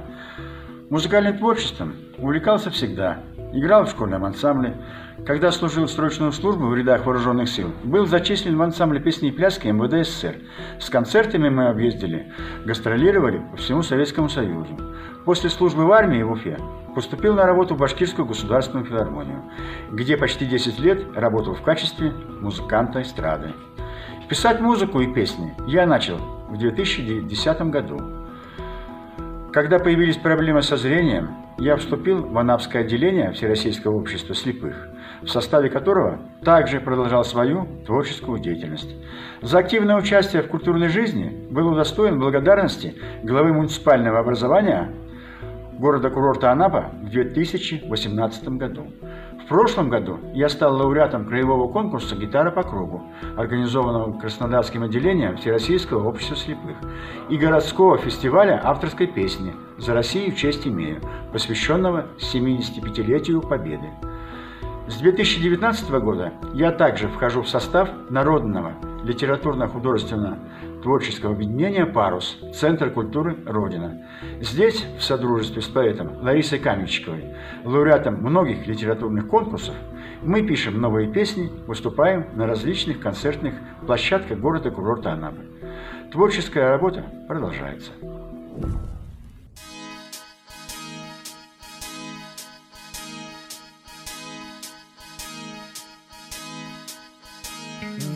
[0.89, 3.19] Музыкальным творчеством увлекался всегда.
[3.53, 4.79] Играл в школьном ансамбле.
[5.25, 9.69] Когда служил срочную службу в рядах вооруженных сил, был зачислен в ансамбль песни и пляски
[9.69, 10.35] МВД СССР.
[10.81, 12.33] С концертами мы объездили,
[12.65, 14.77] гастролировали по всему Советскому Союзу.
[15.25, 16.59] После службы в армии в Уфе
[16.97, 19.45] поступил на работу в Башкирскую государственную филармонию,
[19.93, 23.53] где почти 10 лет работал в качестве музыканта эстрады.
[24.29, 26.19] Писать музыку и песни я начал
[26.49, 28.01] в 2010 году.
[29.53, 31.29] Когда появились проблемы со зрением,
[31.59, 34.89] я вступил в Анапское отделение Всероссийского общества слепых,
[35.23, 38.95] в составе которого также продолжал свою творческую деятельность.
[39.41, 44.91] За активное участие в культурной жизни был удостоен благодарности главы муниципального образования
[45.79, 48.87] города-курорта Анапа в 2018 году.
[49.45, 53.03] В прошлом году я стал лауреатом краевого конкурса «Гитара по кругу»,
[53.37, 56.77] организованного Краснодарским отделением Всероссийского общества слепых,
[57.29, 61.01] и городского фестиваля авторской песни «За Россию честь имею»,
[61.33, 63.91] посвященного 75-летию Победы.
[64.93, 68.75] С 2019 года я также вхожу в состав Народного
[69.05, 70.37] литературно-художественного
[70.83, 74.03] творческого объединения «Парус» Центр культуры «Родина».
[74.43, 77.25] Здесь, в содружестве с поэтом Ларисой Каменщиковой,
[77.65, 79.75] лауреатом многих литературных конкурсов,
[80.23, 83.55] мы пишем новые песни, выступаем на различных концертных
[83.87, 85.41] площадках города-курорта Анапы.
[86.13, 87.93] Творческая работа продолжается.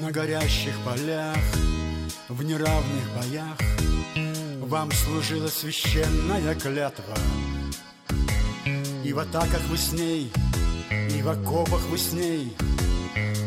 [0.06, 1.36] На горящих полях,
[2.28, 3.58] в неравных боях.
[4.60, 7.16] Вам служила священная клятва.
[9.02, 10.30] И в атаках вы с ней,
[11.10, 12.56] и в окопах вы с ней.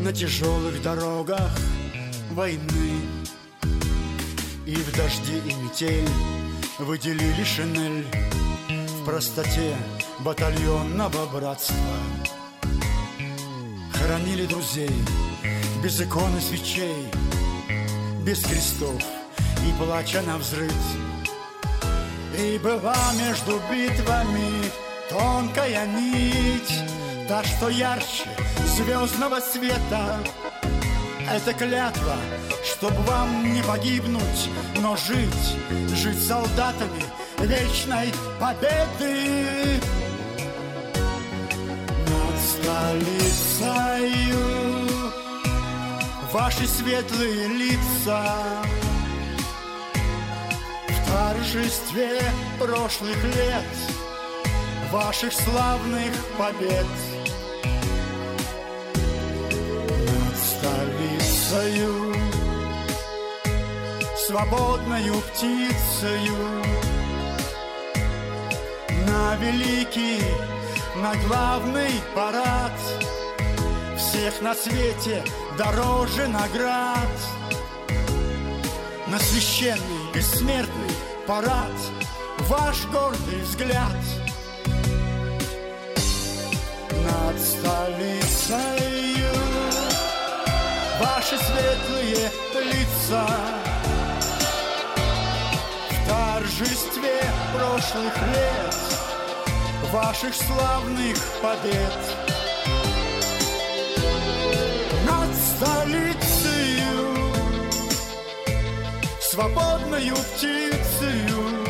[0.01, 1.49] На тяжелых дорогах
[2.31, 2.91] войны.
[4.65, 6.09] И в дожди и метель
[6.77, 8.05] вы делили шинель.
[8.67, 9.77] В простоте
[10.25, 11.95] батальонного братства.
[13.93, 14.91] Хоронили друзей
[15.83, 17.07] без икон и свечей,
[18.23, 19.01] без крестов
[19.65, 20.73] и плача на взрыв.
[22.37, 24.71] И была между битвами
[25.09, 26.73] тонкая нить,
[27.27, 28.25] та, что ярче
[28.75, 30.19] звездного света.
[31.31, 32.17] Это клятва,
[32.63, 34.49] чтоб вам не погибнуть,
[34.81, 35.55] но жить,
[35.95, 37.03] жить солдатами
[37.39, 39.79] вечной победы.
[42.07, 42.39] Над
[43.59, 44.58] столицею
[46.31, 48.23] ваши светлые лица.
[50.87, 52.21] В торжестве
[52.59, 53.65] прошлых лет
[54.91, 56.85] Ваших славных побед.
[60.07, 62.15] Над столицею
[64.27, 66.63] Свободною птицею.
[69.07, 70.21] На великий,
[70.95, 72.73] на главный парад
[74.19, 75.23] Всех на свете
[75.57, 77.07] дороже наград.
[79.07, 80.91] На священный бессмертный
[81.25, 81.71] парад
[82.39, 83.95] Ваш гордый взгляд.
[86.91, 89.31] Над столицею
[90.99, 92.29] Ваши светлые
[92.73, 93.25] лица.
[95.91, 97.21] В торжестве
[97.55, 98.75] прошлых лет
[99.93, 102.28] Ваших славных побед
[109.39, 111.65] Свободною птицею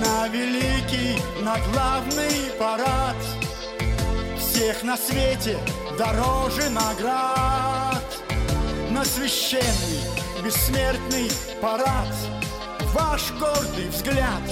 [0.00, 3.16] На великий, на главный парад
[4.38, 5.58] Всех на свете
[5.98, 8.04] дороже наград
[8.90, 10.00] На священный,
[10.44, 11.28] бессмертный
[11.60, 12.14] парад
[12.94, 14.42] ваш гордый взгляд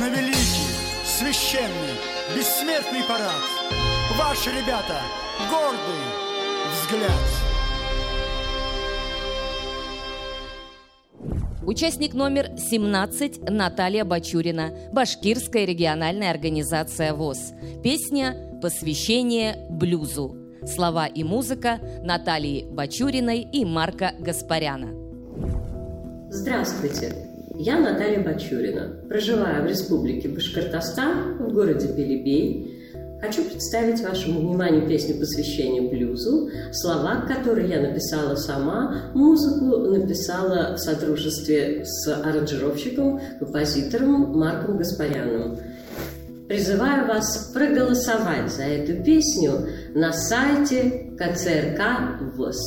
[0.00, 0.74] на великий,
[1.04, 1.94] священный,
[2.34, 3.44] бессмертный парад.
[4.16, 5.00] Ваши ребята,
[5.50, 6.29] гордый
[6.90, 7.10] взгляд.
[11.66, 17.52] Участник номер 17 Наталья Бачурина, Башкирская региональная организация ВОЗ.
[17.82, 20.36] Песня «Посвящение блюзу».
[20.66, 24.88] Слова и музыка Натальи Бачуриной и Марка Гаспаряна.
[26.30, 27.14] Здравствуйте,
[27.54, 29.06] я Наталья Бачурина.
[29.08, 32.79] Проживаю в Республике Башкортостан, в городе Белебей.
[33.20, 40.78] Хочу представить вашему вниманию песню посвящения блюзу, слова, которые я написала сама, музыку написала в
[40.78, 45.58] сотрудничестве с аранжировщиком, композитором Марком Гаспаряном.
[46.48, 52.58] Призываю вас проголосовать за эту песню на сайте КЦРК ВОЗ.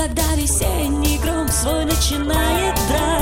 [0.00, 3.19] Когда весенний гром свой начинает драть.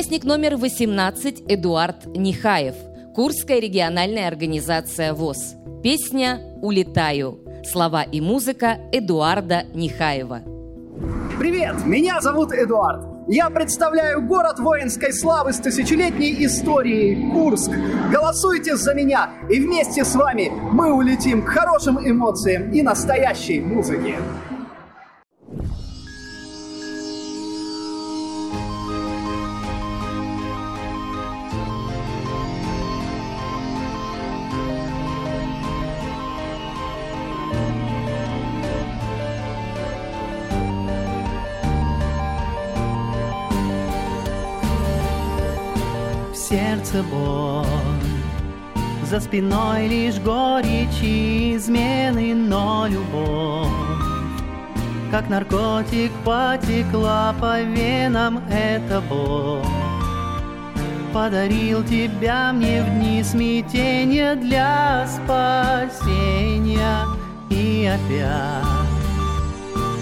[0.00, 2.74] Участник номер 18 Эдуард Нихаев,
[3.14, 5.56] Курская региональная организация ВОЗ.
[5.82, 7.40] Песня «Улетаю».
[7.70, 10.40] Слова и музыка Эдуарда Нихаева.
[11.38, 13.04] Привет, меня зовут Эдуард.
[13.28, 17.70] Я представляю город воинской славы с тысячелетней историей Курск.
[18.10, 24.16] Голосуйте за меня, и вместе с вами мы улетим к хорошим эмоциям и настоящей музыке.
[49.30, 53.68] Спиной лишь горечь и измены, но любовь.
[55.12, 59.62] Как наркотик потекла по венам эта боль
[61.12, 65.46] Подарил тебя мне в дни смятения для спасения.
[67.50, 68.64] И опять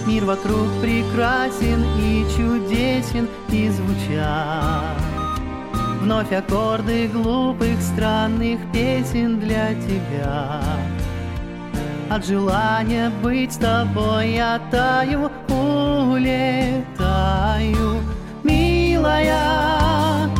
[0.06, 5.07] Мир вокруг прекрасен и чудесен и звучат
[6.08, 10.62] Вновь аккорды глупых странных песен для тебя.
[12.08, 16.40] От желания быть с тобой я таю, улетаю
[18.42, 20.30] Милая,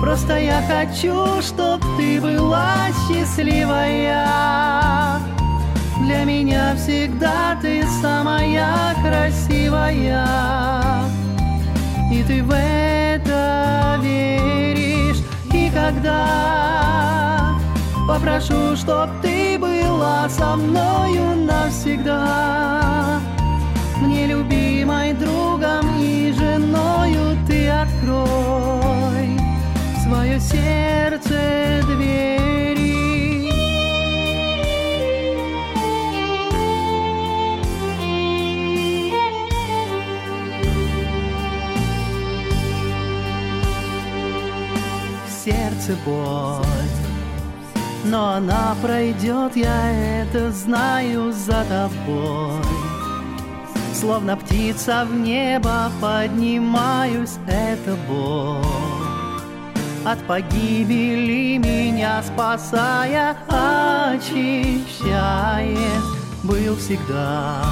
[0.00, 2.76] просто я хочу, чтоб ты была
[3.08, 4.28] счастливая.
[6.04, 10.24] Для меня всегда ты самая красивая.
[12.12, 14.59] И ты в это веришь
[15.70, 17.58] И когда
[18.08, 23.20] попрошу, чтоб ты была со мною навсегда.
[24.00, 29.38] Мне любимой другом и женою ты открой
[30.02, 32.79] Свое сердце двери
[46.04, 46.64] боль.
[48.04, 52.62] Но она пройдет, я это знаю за тобой.
[53.94, 58.64] Словно птица в небо поднимаюсь, это боль.
[60.04, 63.36] От погибели меня спасая,
[64.10, 65.00] очищает.
[66.42, 67.62] Был всегда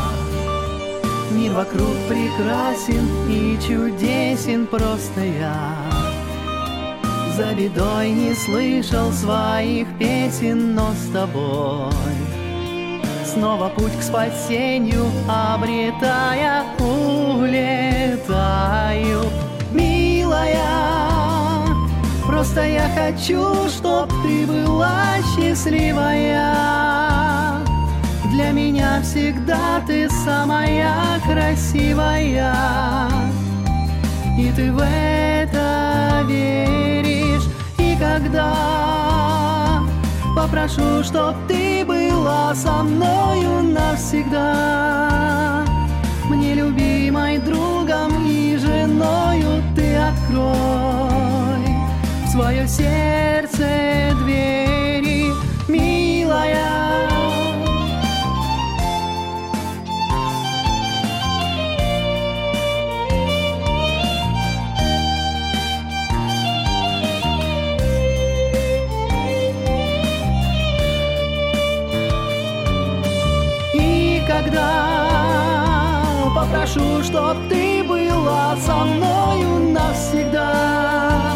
[1.32, 5.97] Мир вокруг прекрасен и чудесен просто я
[7.38, 11.92] за бедой не слышал своих песен, но с тобой.
[13.24, 17.70] Снова путь к спасению обретая, улетаю.
[19.70, 20.56] Милая,
[22.26, 26.54] просто я хочу, чтоб ты была счастливая.
[28.32, 32.52] Для меня всегда ты самая красивая.
[34.36, 36.77] И ты в это веришь
[37.98, 39.82] И когда
[40.36, 45.64] попрошу, чтоб ты была со мною навсегда.
[46.28, 51.66] Мне любимой другом и женою ты открой
[52.24, 55.32] В свое сердце двери,
[55.66, 57.08] милая
[76.78, 81.32] попрошу, чтоб ты была со мною навсегда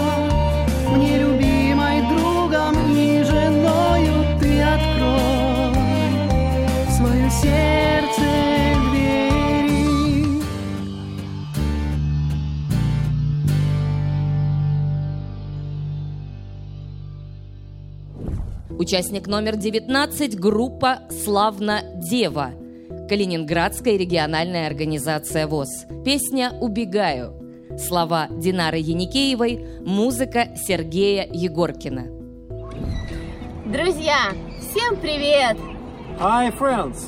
[0.95, 5.75] Мне любимой другом и женою ты открой
[6.91, 8.23] Свое сердце
[8.91, 10.43] двери
[18.79, 22.62] Участник номер 19– группа «Славна Дева».
[23.13, 25.85] Калининградская региональная организация ВОЗ.
[26.03, 27.35] Песня «Убегаю».
[27.77, 32.07] Слова Динары Яникеевой, музыка Сергея Егоркина.
[33.67, 35.59] Друзья, всем привет!
[36.21, 37.01] Hi, friends!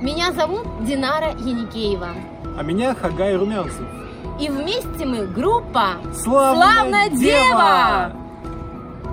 [0.00, 2.10] Меня зовут Динара Яникеева.
[2.56, 3.84] А меня Хагай Румянцев.
[4.40, 8.12] И вместе мы группа Славная Дева!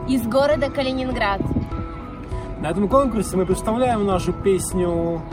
[0.08, 1.42] Из города Калининград.
[2.62, 5.24] На этом конкурсе мы представляем нашу песню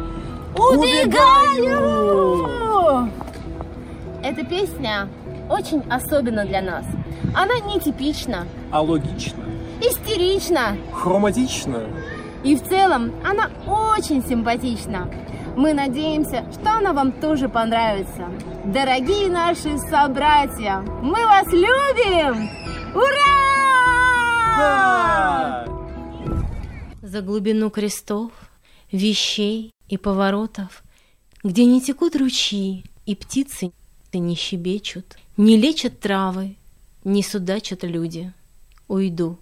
[0.57, 2.11] Убегаю!
[4.23, 5.09] Эта песня
[5.49, 6.85] очень особенна для нас.
[7.35, 8.47] Она нетипична.
[8.71, 9.45] А логично.
[9.81, 10.77] истерична.
[10.93, 11.83] Хроматично.
[12.45, 15.09] И в целом она очень симпатична.
[15.57, 18.29] Мы надеемся, что она вам тоже понравится.
[18.65, 22.49] Дорогие наши собратья, мы вас любим!
[22.95, 23.31] Ура!
[27.03, 28.31] За глубину крестов,
[28.93, 30.83] вещей и поворотов,
[31.43, 33.73] Где не текут ручьи и птицы
[34.13, 36.57] не щебечут, Не лечат травы,
[37.05, 38.33] не судачат люди,
[38.89, 39.39] Уйду.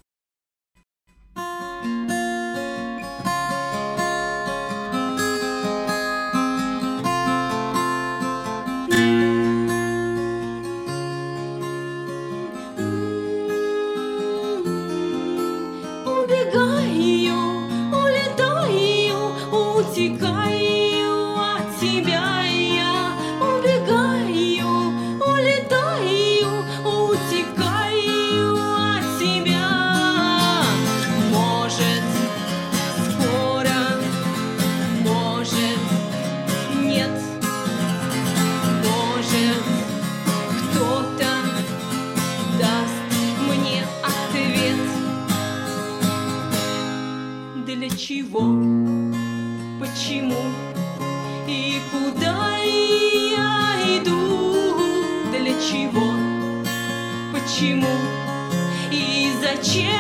[48.29, 48.41] Чего?
[49.81, 50.43] Почему?
[51.47, 54.75] И куда я иду?
[55.31, 56.13] Для чего?
[57.33, 57.87] Почему?
[58.91, 59.98] И зачем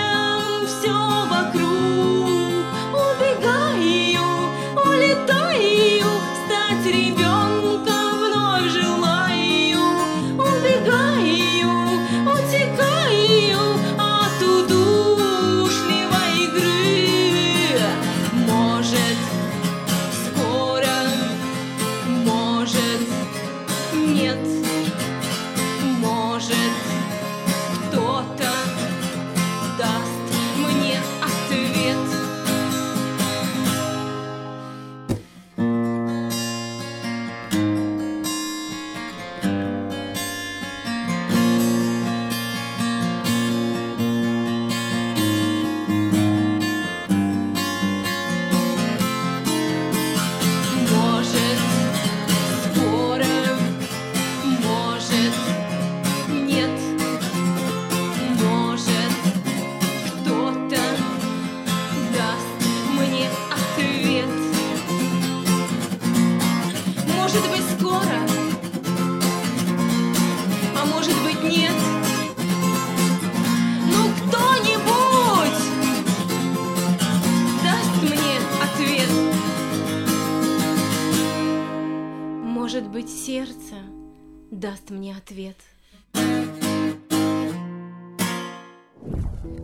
[85.18, 85.56] ответ.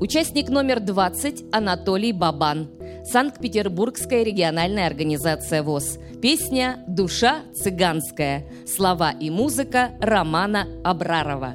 [0.01, 2.69] Участник номер 20 Анатолий Бабан.
[3.05, 5.99] Санкт-Петербургская региональная организация ВОЗ.
[6.21, 8.47] Песня «Душа цыганская».
[8.67, 11.55] Слова и музыка Романа Абрарова.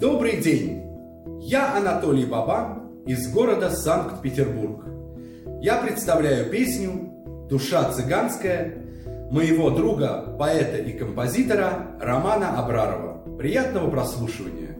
[0.00, 0.82] Добрый день!
[1.40, 4.84] Я Анатолий Бабан из города Санкт-Петербург.
[5.60, 7.12] Я представляю песню
[7.48, 8.85] «Душа цыганская»
[9.30, 13.36] моего друга, поэта и композитора Романа Абрарова.
[13.36, 14.76] Приятного прослушивания!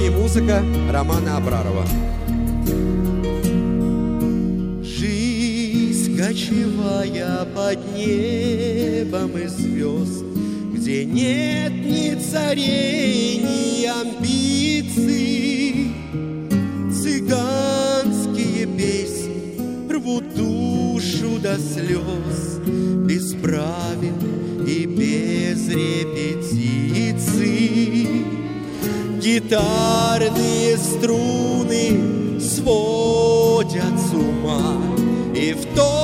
[0.00, 0.62] И музыка
[0.92, 1.84] Романа Абрарова.
[4.82, 7.78] Жизнь кочевая под
[9.18, 10.24] небом и звезд,
[10.72, 14.72] Где нет ни царей, ни амбиций.
[16.92, 22.60] Цыганские песни рвут душу до слез,
[23.06, 24.14] Без правил
[24.66, 26.88] и без репетиций.
[29.20, 34.80] Гитарные струны сводят с ума,
[35.34, 35.97] И вторит им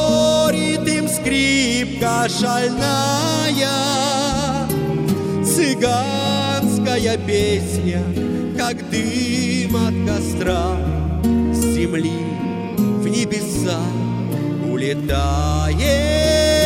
[2.04, 3.68] скрипка шальная.
[5.44, 8.02] Цыганская песня,
[8.56, 10.76] как дым от костра,
[11.52, 12.12] С земли
[12.76, 13.80] в небеса
[14.70, 16.63] улетает.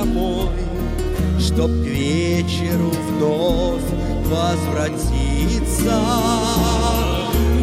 [0.00, 0.48] Домой,
[1.38, 3.82] чтоб к вечеру вновь
[4.26, 6.00] возвратиться.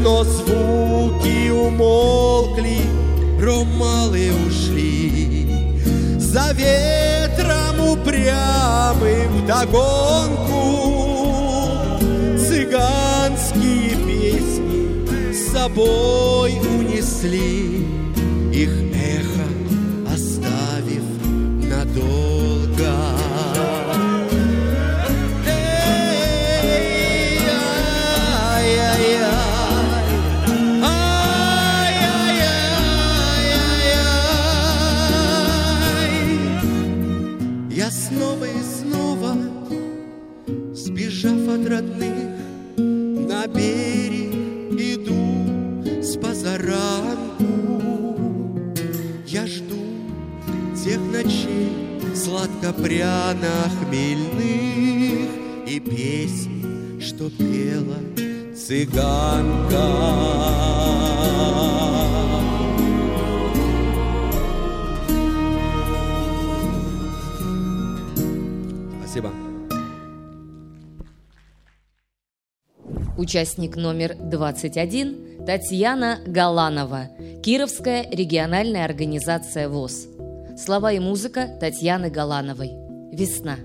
[0.04, 2.82] Но звуки умолкли,
[3.42, 5.48] ромалы ушли,
[6.20, 10.68] за ветром упрямым вдогонку
[12.38, 17.97] Цыганские песни с собой унесли
[52.58, 55.30] сладко-пряно-хмельных
[55.68, 57.98] и песен, что пела
[58.56, 59.86] цыганка.
[69.02, 69.32] Спасибо.
[73.18, 77.10] Участник номер 21 Татьяна Галанова,
[77.44, 80.08] Кировская региональная организация ВОЗ.
[80.58, 82.72] Слова и музыка Татьяны Галановой.
[83.12, 83.58] Весна.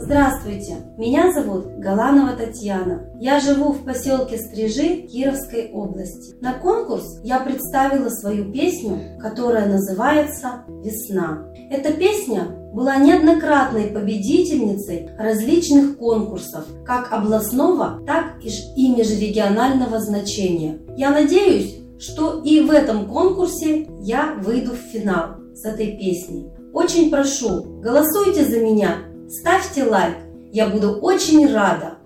[0.00, 3.08] Здравствуйте, меня зовут Галанова Татьяна.
[3.20, 6.34] Я живу в поселке Стрижи Кировской области.
[6.40, 11.46] На конкурс я представила свою песню, которая называется «Весна».
[11.70, 20.80] Эта песня была неоднократной победительницей различных конкурсов, как областного, так и межрегионального значения.
[20.96, 26.50] Я надеюсь, что и в этом конкурсе я выйду в финал с этой песней.
[26.72, 28.98] Очень прошу, голосуйте за меня,
[29.28, 30.16] ставьте лайк,
[30.52, 31.98] я буду очень рада.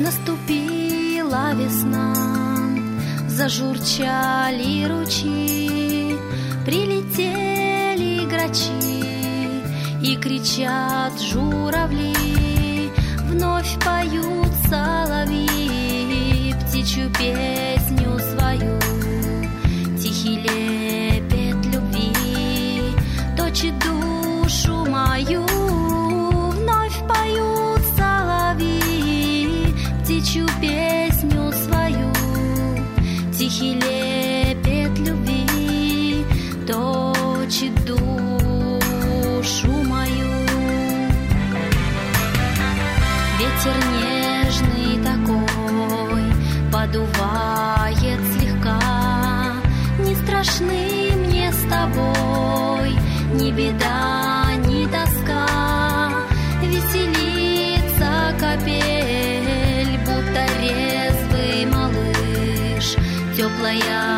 [0.00, 2.14] Наступила весна,
[3.28, 6.16] зажурчали ручьи,
[6.64, 9.04] прилетели грачи
[10.02, 12.14] и кричат журавли,
[13.28, 18.78] вновь поют соловьи птичью песню свою,
[19.98, 20.79] тихий лепет
[63.69, 64.08] теплая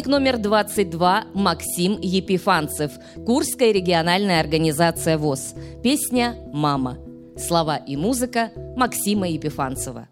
[0.00, 2.90] Участник номер 22– Максим Епифанцев,
[3.26, 5.54] Курская региональная организация ВОЗ.
[5.82, 6.96] Песня «Мама».
[7.36, 10.08] Слова и музыка Максима Епифанцева.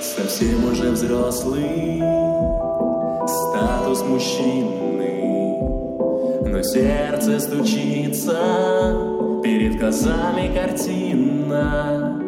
[0.00, 2.00] Совсем уже взрослый,
[3.28, 5.60] статус мужчины,
[6.48, 8.38] но сердце стучится,
[9.44, 12.18] перед глазами картина,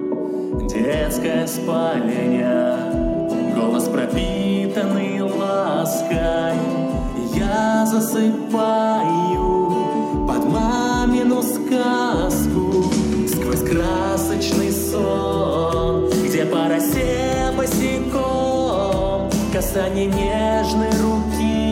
[0.69, 2.96] детская спальня
[3.57, 6.57] Голос пропитанный лаской.
[7.35, 9.73] Я засыпаю
[10.27, 12.85] под мамину сказку
[13.29, 21.66] Сквозь красочный сон Где по росе босиком Касание нежной руки.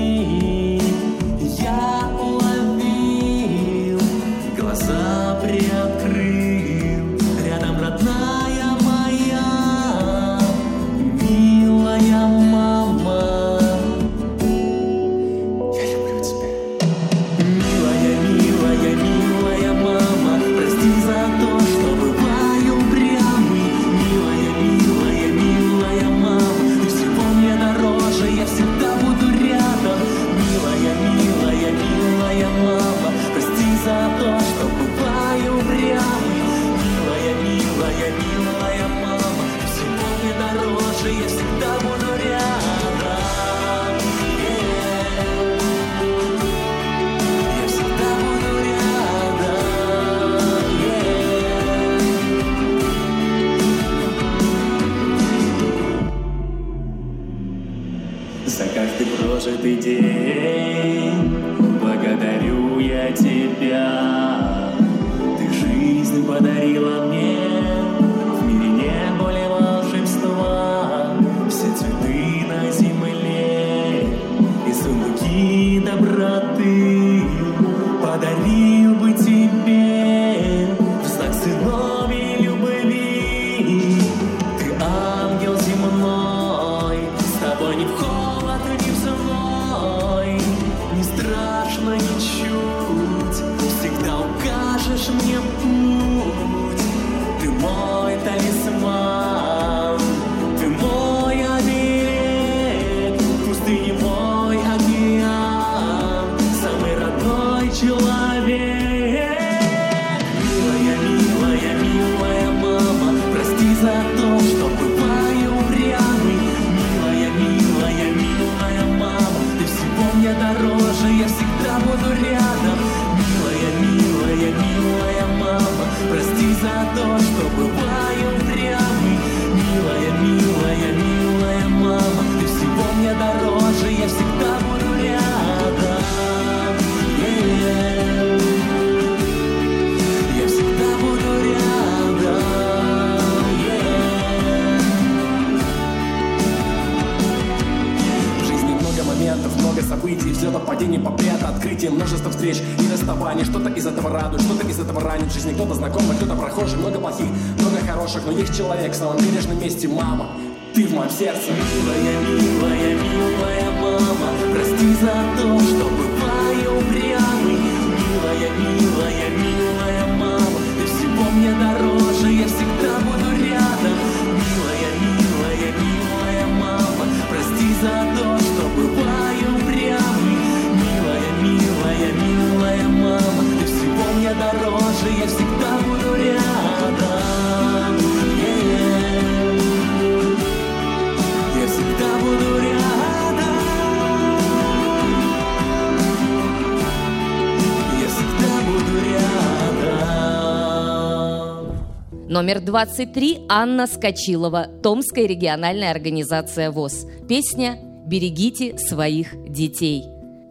[202.44, 207.06] номер 23 Анна Скочилова, Томская региональная организация ВОЗ.
[207.26, 210.04] Песня «Берегите своих детей».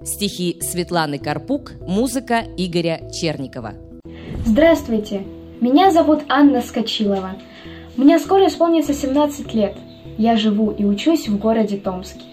[0.03, 3.76] Стихи Светланы Карпук, музыка Игоря Черникова.
[4.44, 5.22] Здравствуйте,
[5.61, 7.36] меня зовут Анна Скочилова.
[7.95, 9.76] Мне скоро исполнится 17 лет.
[10.18, 12.24] Я живу и учусь в городе Томске.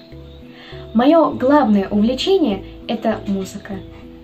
[0.95, 3.75] Мое главное увлечение– это музыка.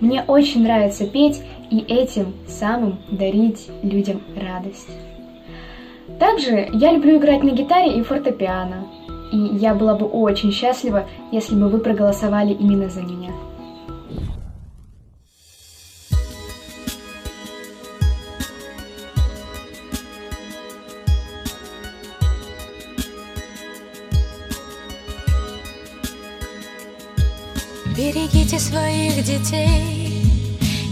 [0.00, 4.88] Мне очень нравится петь и этим самым дарить людям радость.
[6.18, 8.86] Также я люблю играть на гитаре и фортепиано.
[9.32, 13.32] И я была бы очень счастлива, если бы вы проголосовали именно за меня.
[27.96, 30.22] Берегите своих детей,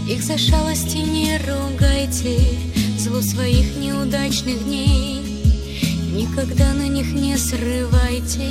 [0.09, 2.74] их за шалости не ругайте
[3.05, 5.21] зло своих неудачных дней.
[6.11, 8.49] Никогда на них не срывайте,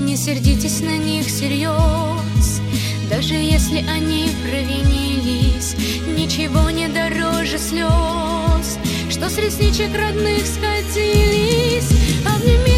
[0.00, 2.60] не сердитесь на них всерьез.
[3.08, 5.76] Даже если они провинились,
[6.18, 11.88] ничего не дороже слез, что с ресничек родных скатились.
[12.26, 12.75] Обнимите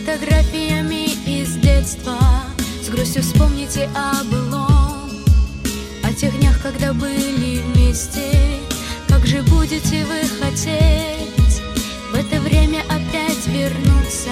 [0.00, 2.18] фотографиями из детства,
[2.82, 5.10] с грустью вспомните о былом,
[6.02, 8.60] о тех днях, когда были вместе.
[9.08, 11.60] Как же будете вы хотеть
[12.12, 14.30] в это время опять вернуться,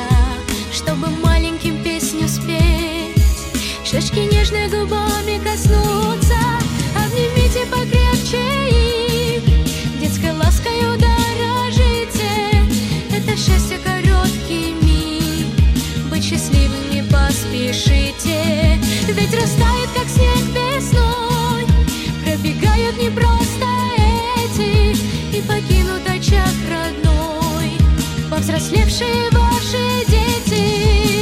[0.72, 3.22] чтобы маленьким песню спеть,
[3.84, 6.27] щечки нежной губами коснуться,
[19.12, 21.64] ведь растает, как снег весной,
[22.24, 23.66] пробегают не просто
[24.36, 24.96] эти
[25.36, 27.72] и покинут очаг родной,
[28.30, 31.17] повзрослевшие ваши дети.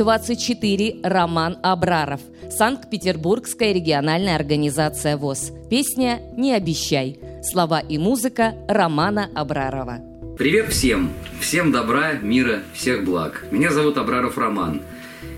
[0.00, 1.00] 24.
[1.02, 2.22] Роман Абраров.
[2.48, 5.52] Санкт-Петербургская региональная организация ВОЗ.
[5.68, 7.18] Песня «Не обещай».
[7.42, 9.98] Слова и музыка Романа Абрарова.
[10.38, 11.12] Привет всем!
[11.38, 13.44] Всем добра, мира, всех благ.
[13.50, 14.80] Меня зовут Абраров Роман.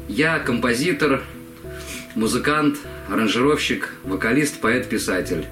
[0.07, 1.25] Я композитор,
[2.15, 2.77] музыкант,
[3.09, 5.45] аранжировщик, вокалист, поэт, писатель.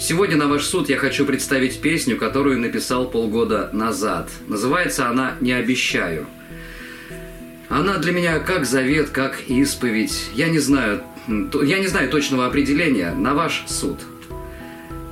[0.00, 4.30] Сегодня на ваш суд я хочу представить песню, которую написал полгода назад.
[4.46, 6.26] Называется она «Не обещаю».
[7.68, 10.30] Она для меня как завет, как исповедь.
[10.34, 13.12] Я не знаю, я не знаю точного определения.
[13.12, 14.00] На ваш суд.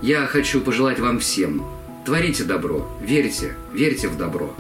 [0.03, 1.67] Я хочу пожелать вам всем.
[2.05, 4.55] Творите добро, верьте, верьте в добро.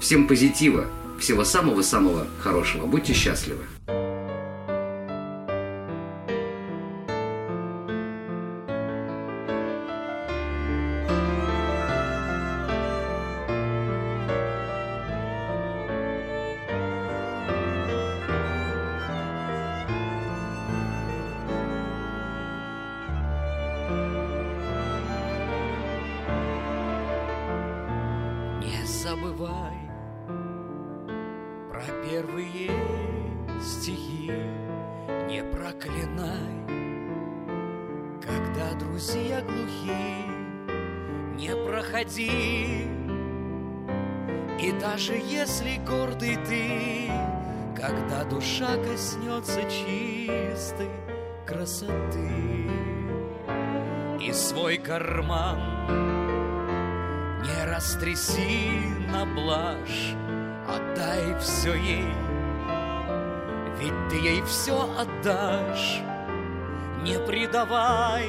[0.00, 0.86] Всем позитива,
[1.20, 2.86] всего самого-самого хорошего.
[2.86, 3.62] Будьте счастливы.
[57.92, 58.70] Растряси
[59.10, 60.14] на блажь,
[60.66, 62.14] отдай все ей,
[63.78, 66.00] ведь ты ей все отдашь,
[67.02, 68.28] не предавай.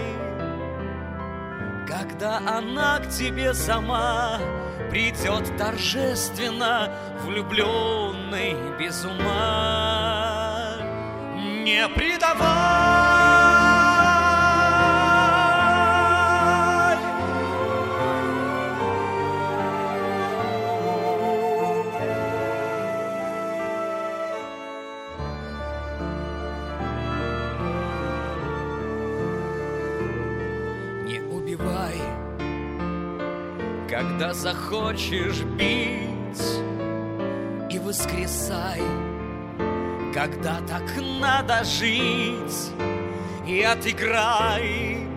[1.88, 4.40] Когда она к тебе сама
[4.90, 6.90] придет торжественно,
[7.24, 10.76] влюбленный без ума,
[11.64, 13.63] не предавай.
[34.14, 36.62] Когда захочешь бить,
[37.72, 38.80] и воскресай,
[40.14, 40.84] когда так
[41.20, 42.70] надо жить,
[43.48, 45.08] и отыграй,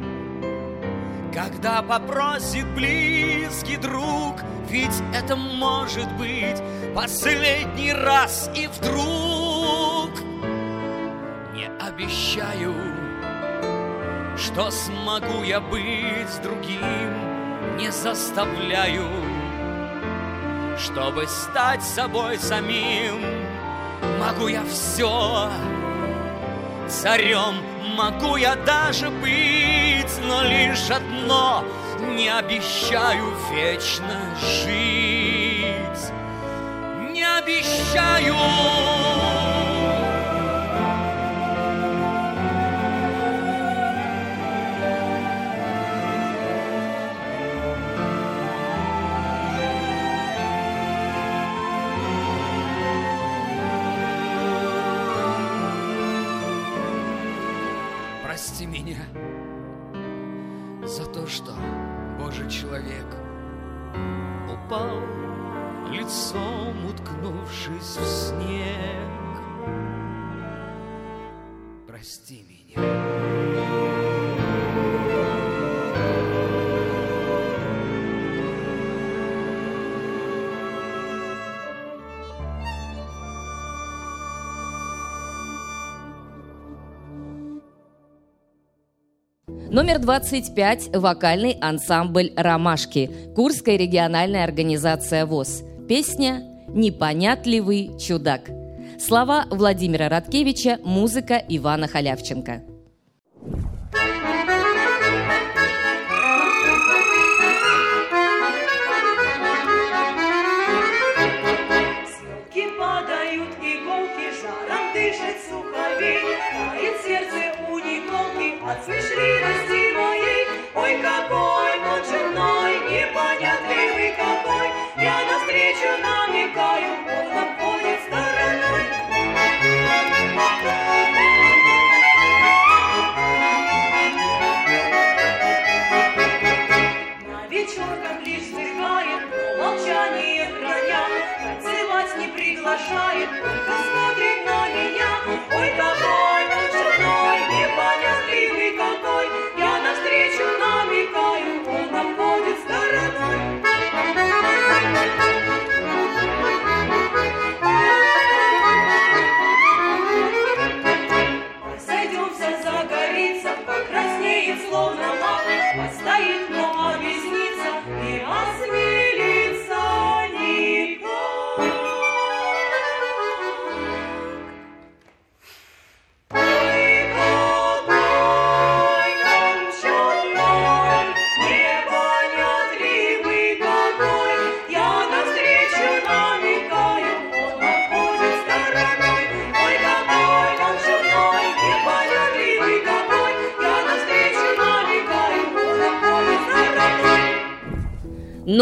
[1.35, 4.41] когда попросит близкий друг,
[4.71, 6.63] ведь это может быть
[6.95, 10.11] последний раз и вдруг.
[11.53, 12.75] Не обещаю
[14.39, 17.36] что смогу я быть другим,
[17.77, 19.09] не заставляю,
[20.79, 23.23] чтобы стать собой самим.
[24.19, 25.51] Могу я все,
[26.89, 27.57] царем
[27.97, 31.65] могу я даже быть, но лишь одно
[32.15, 36.13] не обещаю вечно жить.
[37.11, 38.35] Не обещаю.
[89.77, 95.65] Номер 25– вокальный ансамбль «Ромашки», Курская региональная организация ВОЗ.
[95.87, 98.49] Песня «Непонятливый чудак».
[98.99, 102.63] Слова Владимира Радкевича, музыка Ивана Халявченко.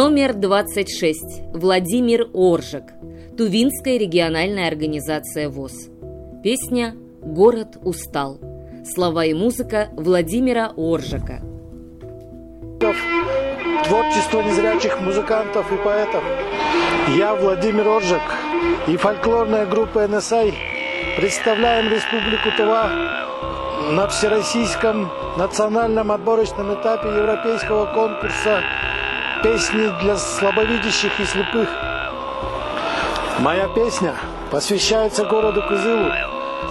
[0.07, 1.55] Номер 26.
[1.55, 2.93] Владимир Оржик.
[3.39, 5.89] Тувинская региональная организация ВОЗ.
[6.43, 8.39] Песня «Город устал».
[8.85, 11.41] Слова и музыка Владимира Оржика.
[13.87, 16.23] творчество незрячих музыкантов и поэтов.
[17.17, 18.21] Я, Владимир Оржик,
[18.87, 20.53] и фольклорная группа НСАИ
[21.17, 22.91] представляем Республику Тува
[23.93, 28.61] на всероссийском национальном отборочном этапе европейского конкурса
[29.45, 31.69] «Песни для слабовидящих и слепых».
[33.41, 34.15] Моя песня
[34.51, 36.11] посвящается городу Кызылу,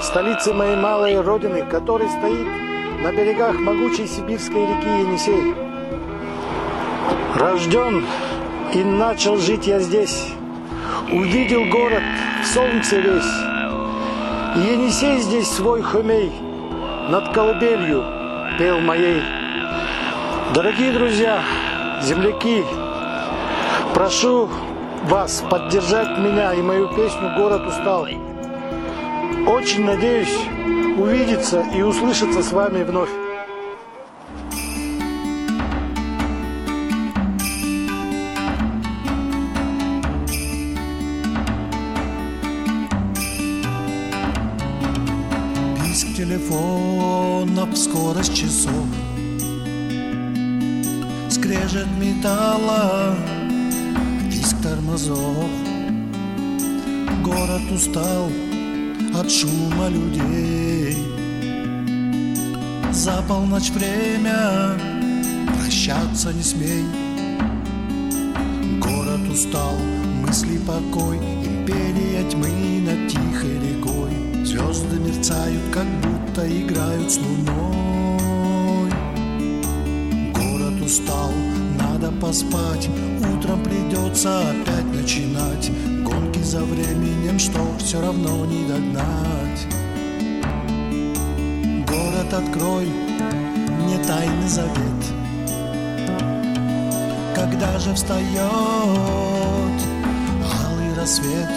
[0.01, 2.47] столице моей малой родины, который стоит
[3.03, 5.53] на берегах могучей сибирской реки Енисей.
[7.35, 8.07] Рожден
[8.73, 10.29] И начал жить я здесь.
[11.11, 12.01] Увидел город
[12.43, 14.65] солнце весь.
[14.67, 16.31] Енисей здесь свой хомей
[17.09, 18.03] над колыбелью
[18.57, 19.21] пел моей.
[20.55, 21.43] Дорогие друзья,
[22.03, 22.63] земляки,
[23.93, 24.49] прошу
[25.05, 28.07] вас поддержать меня и мою песню «Город устал».
[29.47, 30.37] Очень надеюсь
[30.97, 33.22] увидеться и услышаться с вами вновь.
[52.23, 53.17] Металла,
[54.29, 55.49] виск тормозов.
[57.21, 58.29] Город устал
[59.13, 60.95] от шума людей.
[62.93, 64.71] За полночь время
[65.57, 66.85] прощаться не смей.
[68.79, 69.75] Город устал,
[70.25, 74.45] мысли покой Империя тьмы над тихой рекой.
[74.45, 77.62] Звезды мерцают, как будто играют с луной
[82.23, 82.89] поспать.
[83.19, 85.69] Утром придется опять начинать.
[86.03, 89.67] Гонки за временем, что все равно не догнать.
[91.85, 92.87] Город открой,
[93.81, 95.01] мне тайный завет.
[97.35, 98.37] Когда же встает
[100.65, 101.51] алый рассвет?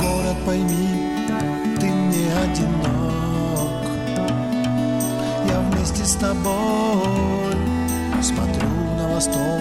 [0.00, 0.88] Город пойми,
[1.78, 3.84] ты не одинок.
[5.46, 7.20] Я вместе с тобой
[8.22, 8.59] смотрю
[9.20, 9.60] восток.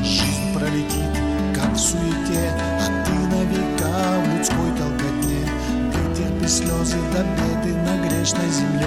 [0.00, 1.12] Жизнь пролетит,
[1.52, 5.44] как в суете А ты на века в людской толкотне
[5.92, 8.86] Вытерпи слезы до беды на грешной земле.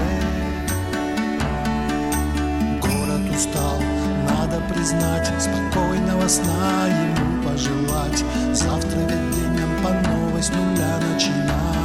[2.80, 3.78] Город устал,
[4.26, 8.24] надо признать Спокойного сна ему пожелать.
[8.54, 11.83] Завтра ведь нам по новой с нуля начинать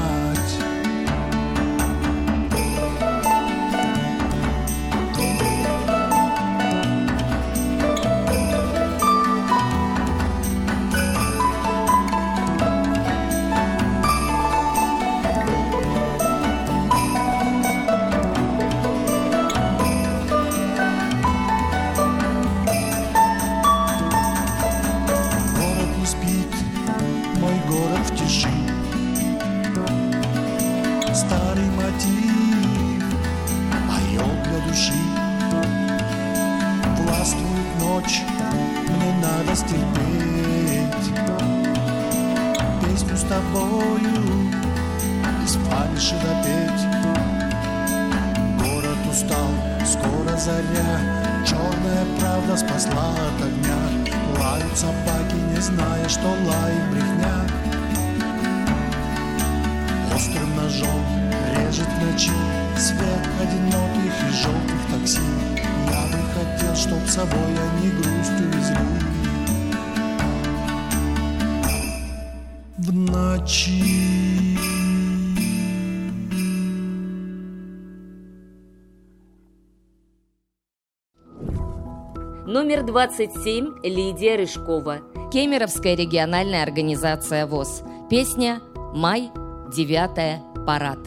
[82.70, 85.00] Номер 27 Лидия Рыжкова.
[85.34, 87.82] Кемеровская региональная организация ВОЗ.
[88.12, 88.62] Песня
[88.94, 89.32] «Май.
[89.74, 90.68] 9.
[90.68, 91.00] Парад».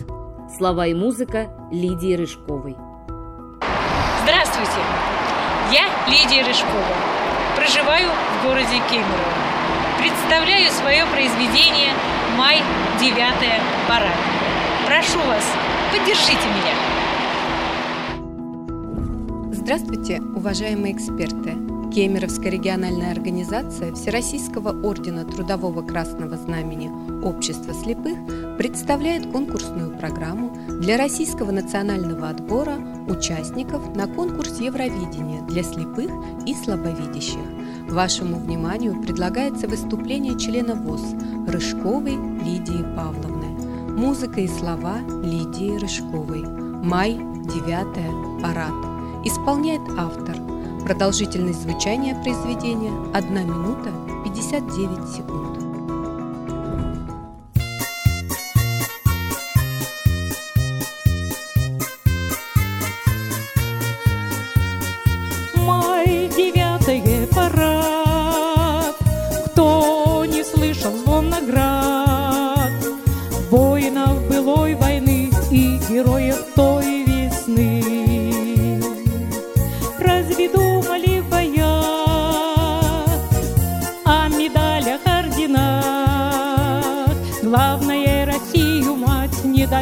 [0.59, 2.75] Слова и музыка Лидии Рыжковой.
[4.25, 4.81] Здравствуйте!
[5.71, 6.97] Я Лидия Рыжкова.
[7.55, 9.33] Проживаю в городе Кемерово.
[10.01, 11.93] Представляю свое произведение
[12.37, 12.61] «Май.
[12.99, 13.15] 9.
[13.87, 14.19] Парад».
[14.85, 15.47] Прошу вас,
[15.93, 16.92] поддержите меня.
[19.75, 21.57] Здравствуйте, уважаемые эксперты!
[21.95, 26.91] Кемеровская региональная организация Всероссийского ордена Трудового Красного Знамени
[27.25, 28.19] Общества слепых
[28.59, 32.77] представляет конкурсную программу для Российского национального отбора
[33.09, 36.11] участников на конкурс Евровидения для слепых
[36.45, 37.41] и слабовидящих.
[37.89, 41.15] Вашему вниманию предлагается выступление члена ВОЗ
[41.49, 43.47] Рыжковой Лидии Павловны.
[43.91, 46.43] Музыка и слова Лидии Рыжковой.
[46.85, 48.92] Май, 9 парад.
[49.25, 50.37] Исполняет автор.
[50.85, 53.93] Продолжительность звучания произведения 1 минута
[54.25, 55.62] 59 секунд.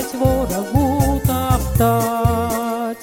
[0.01, 2.99] Дать ворогу топтать.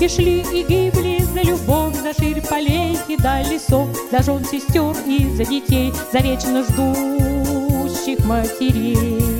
[0.00, 4.94] И шли и гибли за любовь, за ширь полей и до лесов, За жен сестер
[5.06, 9.33] и за детей, за вечно ждущих матерей.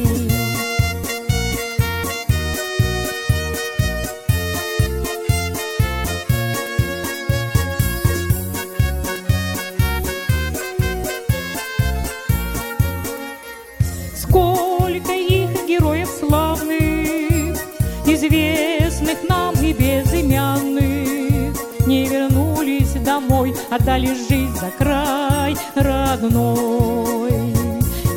[23.75, 27.33] Отдали жизнь за край родной.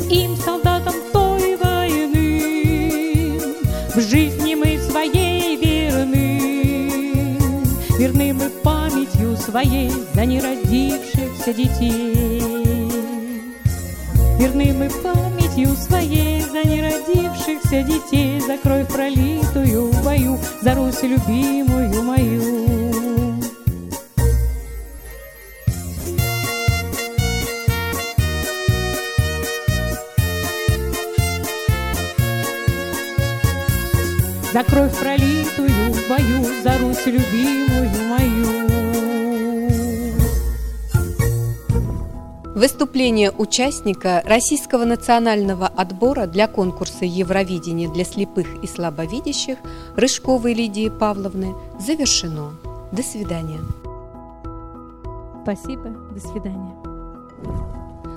[0.08, 3.40] Им, солдатам той войны,
[3.94, 7.36] в жизни мы своей верны,
[7.98, 12.38] верны мы памятью своей за неродившихся детей.
[14.38, 22.02] Верны мы памятью своей за неродившихся детей, За кровь пролитую в бою, за Русь любимую
[22.04, 22.67] мою.
[34.58, 38.46] За кровь пролитую в бою, за Русь любимую мою.
[42.56, 49.58] Выступление участника Российского национального отбора для конкурса Евровидения для слепых и слабовидящих
[49.94, 52.50] Рыжковой Лидии Павловны завершено.
[52.90, 53.60] До свидания.
[55.44, 56.74] Спасибо, до свидания.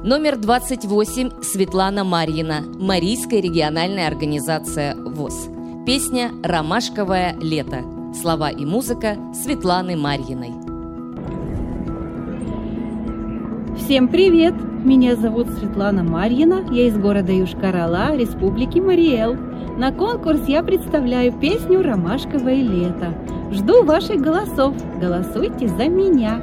[0.04, 5.61] Номер 28 Светлана Марьина, Марийская региональная организация ВОЗ.
[5.84, 7.84] Песня «Ромашковое лето».
[8.14, 10.52] Слова и музыка Светланы Марьиной.
[13.80, 14.54] Всем привет!
[14.86, 19.34] Меня зовут Светлана Марьина, я из города Южкар-Ола, Республики Мариэл.
[19.80, 23.16] На конкурс я представляю песню «Ромашковое лето».
[23.52, 26.40] Жду ваших голосов, голосуйте за меня.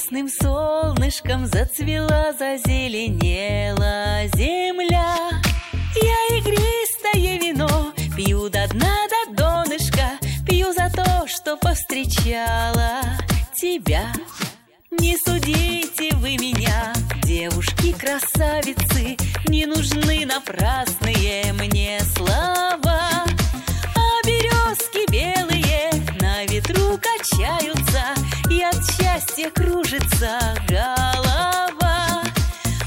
[0.00, 5.14] Ясным солнышком Зацвела, зазеленела земля.
[5.94, 13.02] Я игристое вино пью до дна, до донышка, Пью за то, что повстречала
[13.54, 14.12] тебя.
[14.90, 19.16] Не судите вы меня, девушки-красавицы,
[19.48, 23.26] Не нужны напрасные мне слова.
[23.96, 25.90] А березки белые
[26.20, 28.14] на ветру качаются,
[29.10, 30.38] счастья кружится
[30.68, 32.22] голова.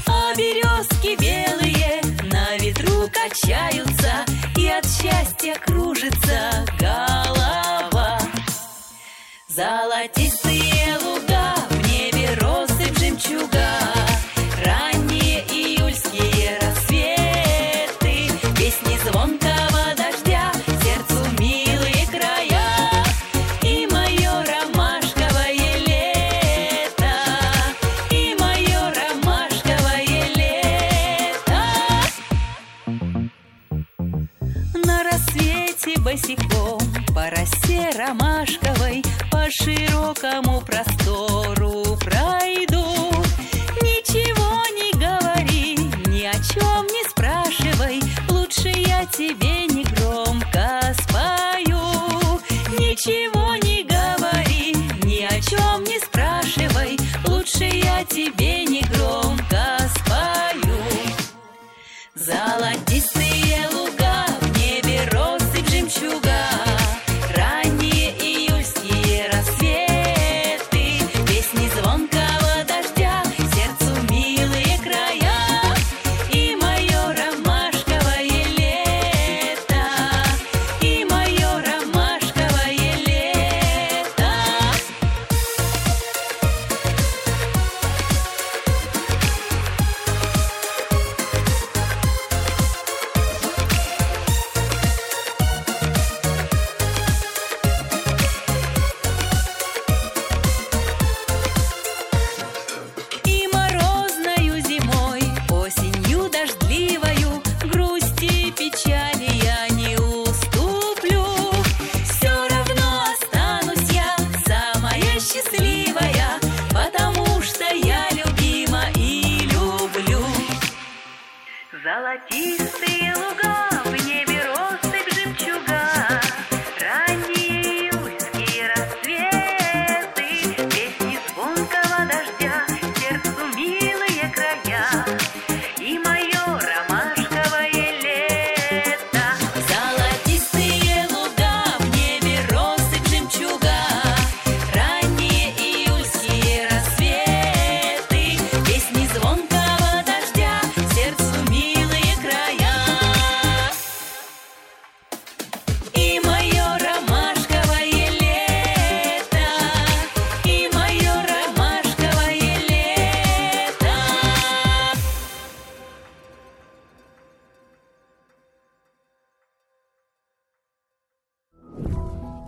[0.06, 4.24] А березки белые на ветру качаются,
[4.56, 8.18] И от счастья кружится голова.
[9.48, 10.33] Золотистые
[39.54, 42.84] широкому простору пройду.
[43.82, 45.76] Ничего не говори,
[46.06, 50.03] ни о чем не спрашивай Лучше я тебе не громко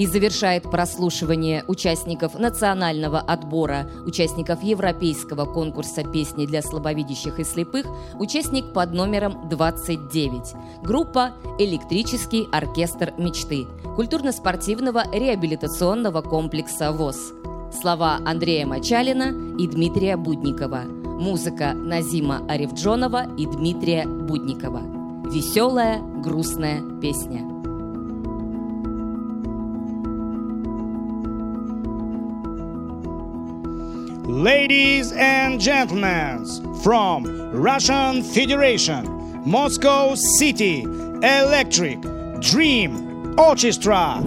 [0.06, 8.72] и завершает прослушивание участников национального отбора, участников Европейского конкурса песни для слабовидящих и слепых, участник
[8.72, 10.54] под номером 29.
[10.84, 13.66] Группа «Электрический оркестр мечты»
[13.96, 17.32] культурно-спортивного реабилитационного комплекса ВОЗ.
[17.80, 20.82] Слова Андрея Мачалина и Дмитрия Будникова.
[20.84, 24.82] Музыка Назима Арифджонова и Дмитрия Будникова.
[25.32, 27.55] Веселая, грустная песня.
[34.28, 36.44] Ladies and gentlemen,
[36.82, 39.06] from Russian Federation,
[39.48, 42.00] Moscow City, Electric
[42.40, 44.20] Dream Orchestra.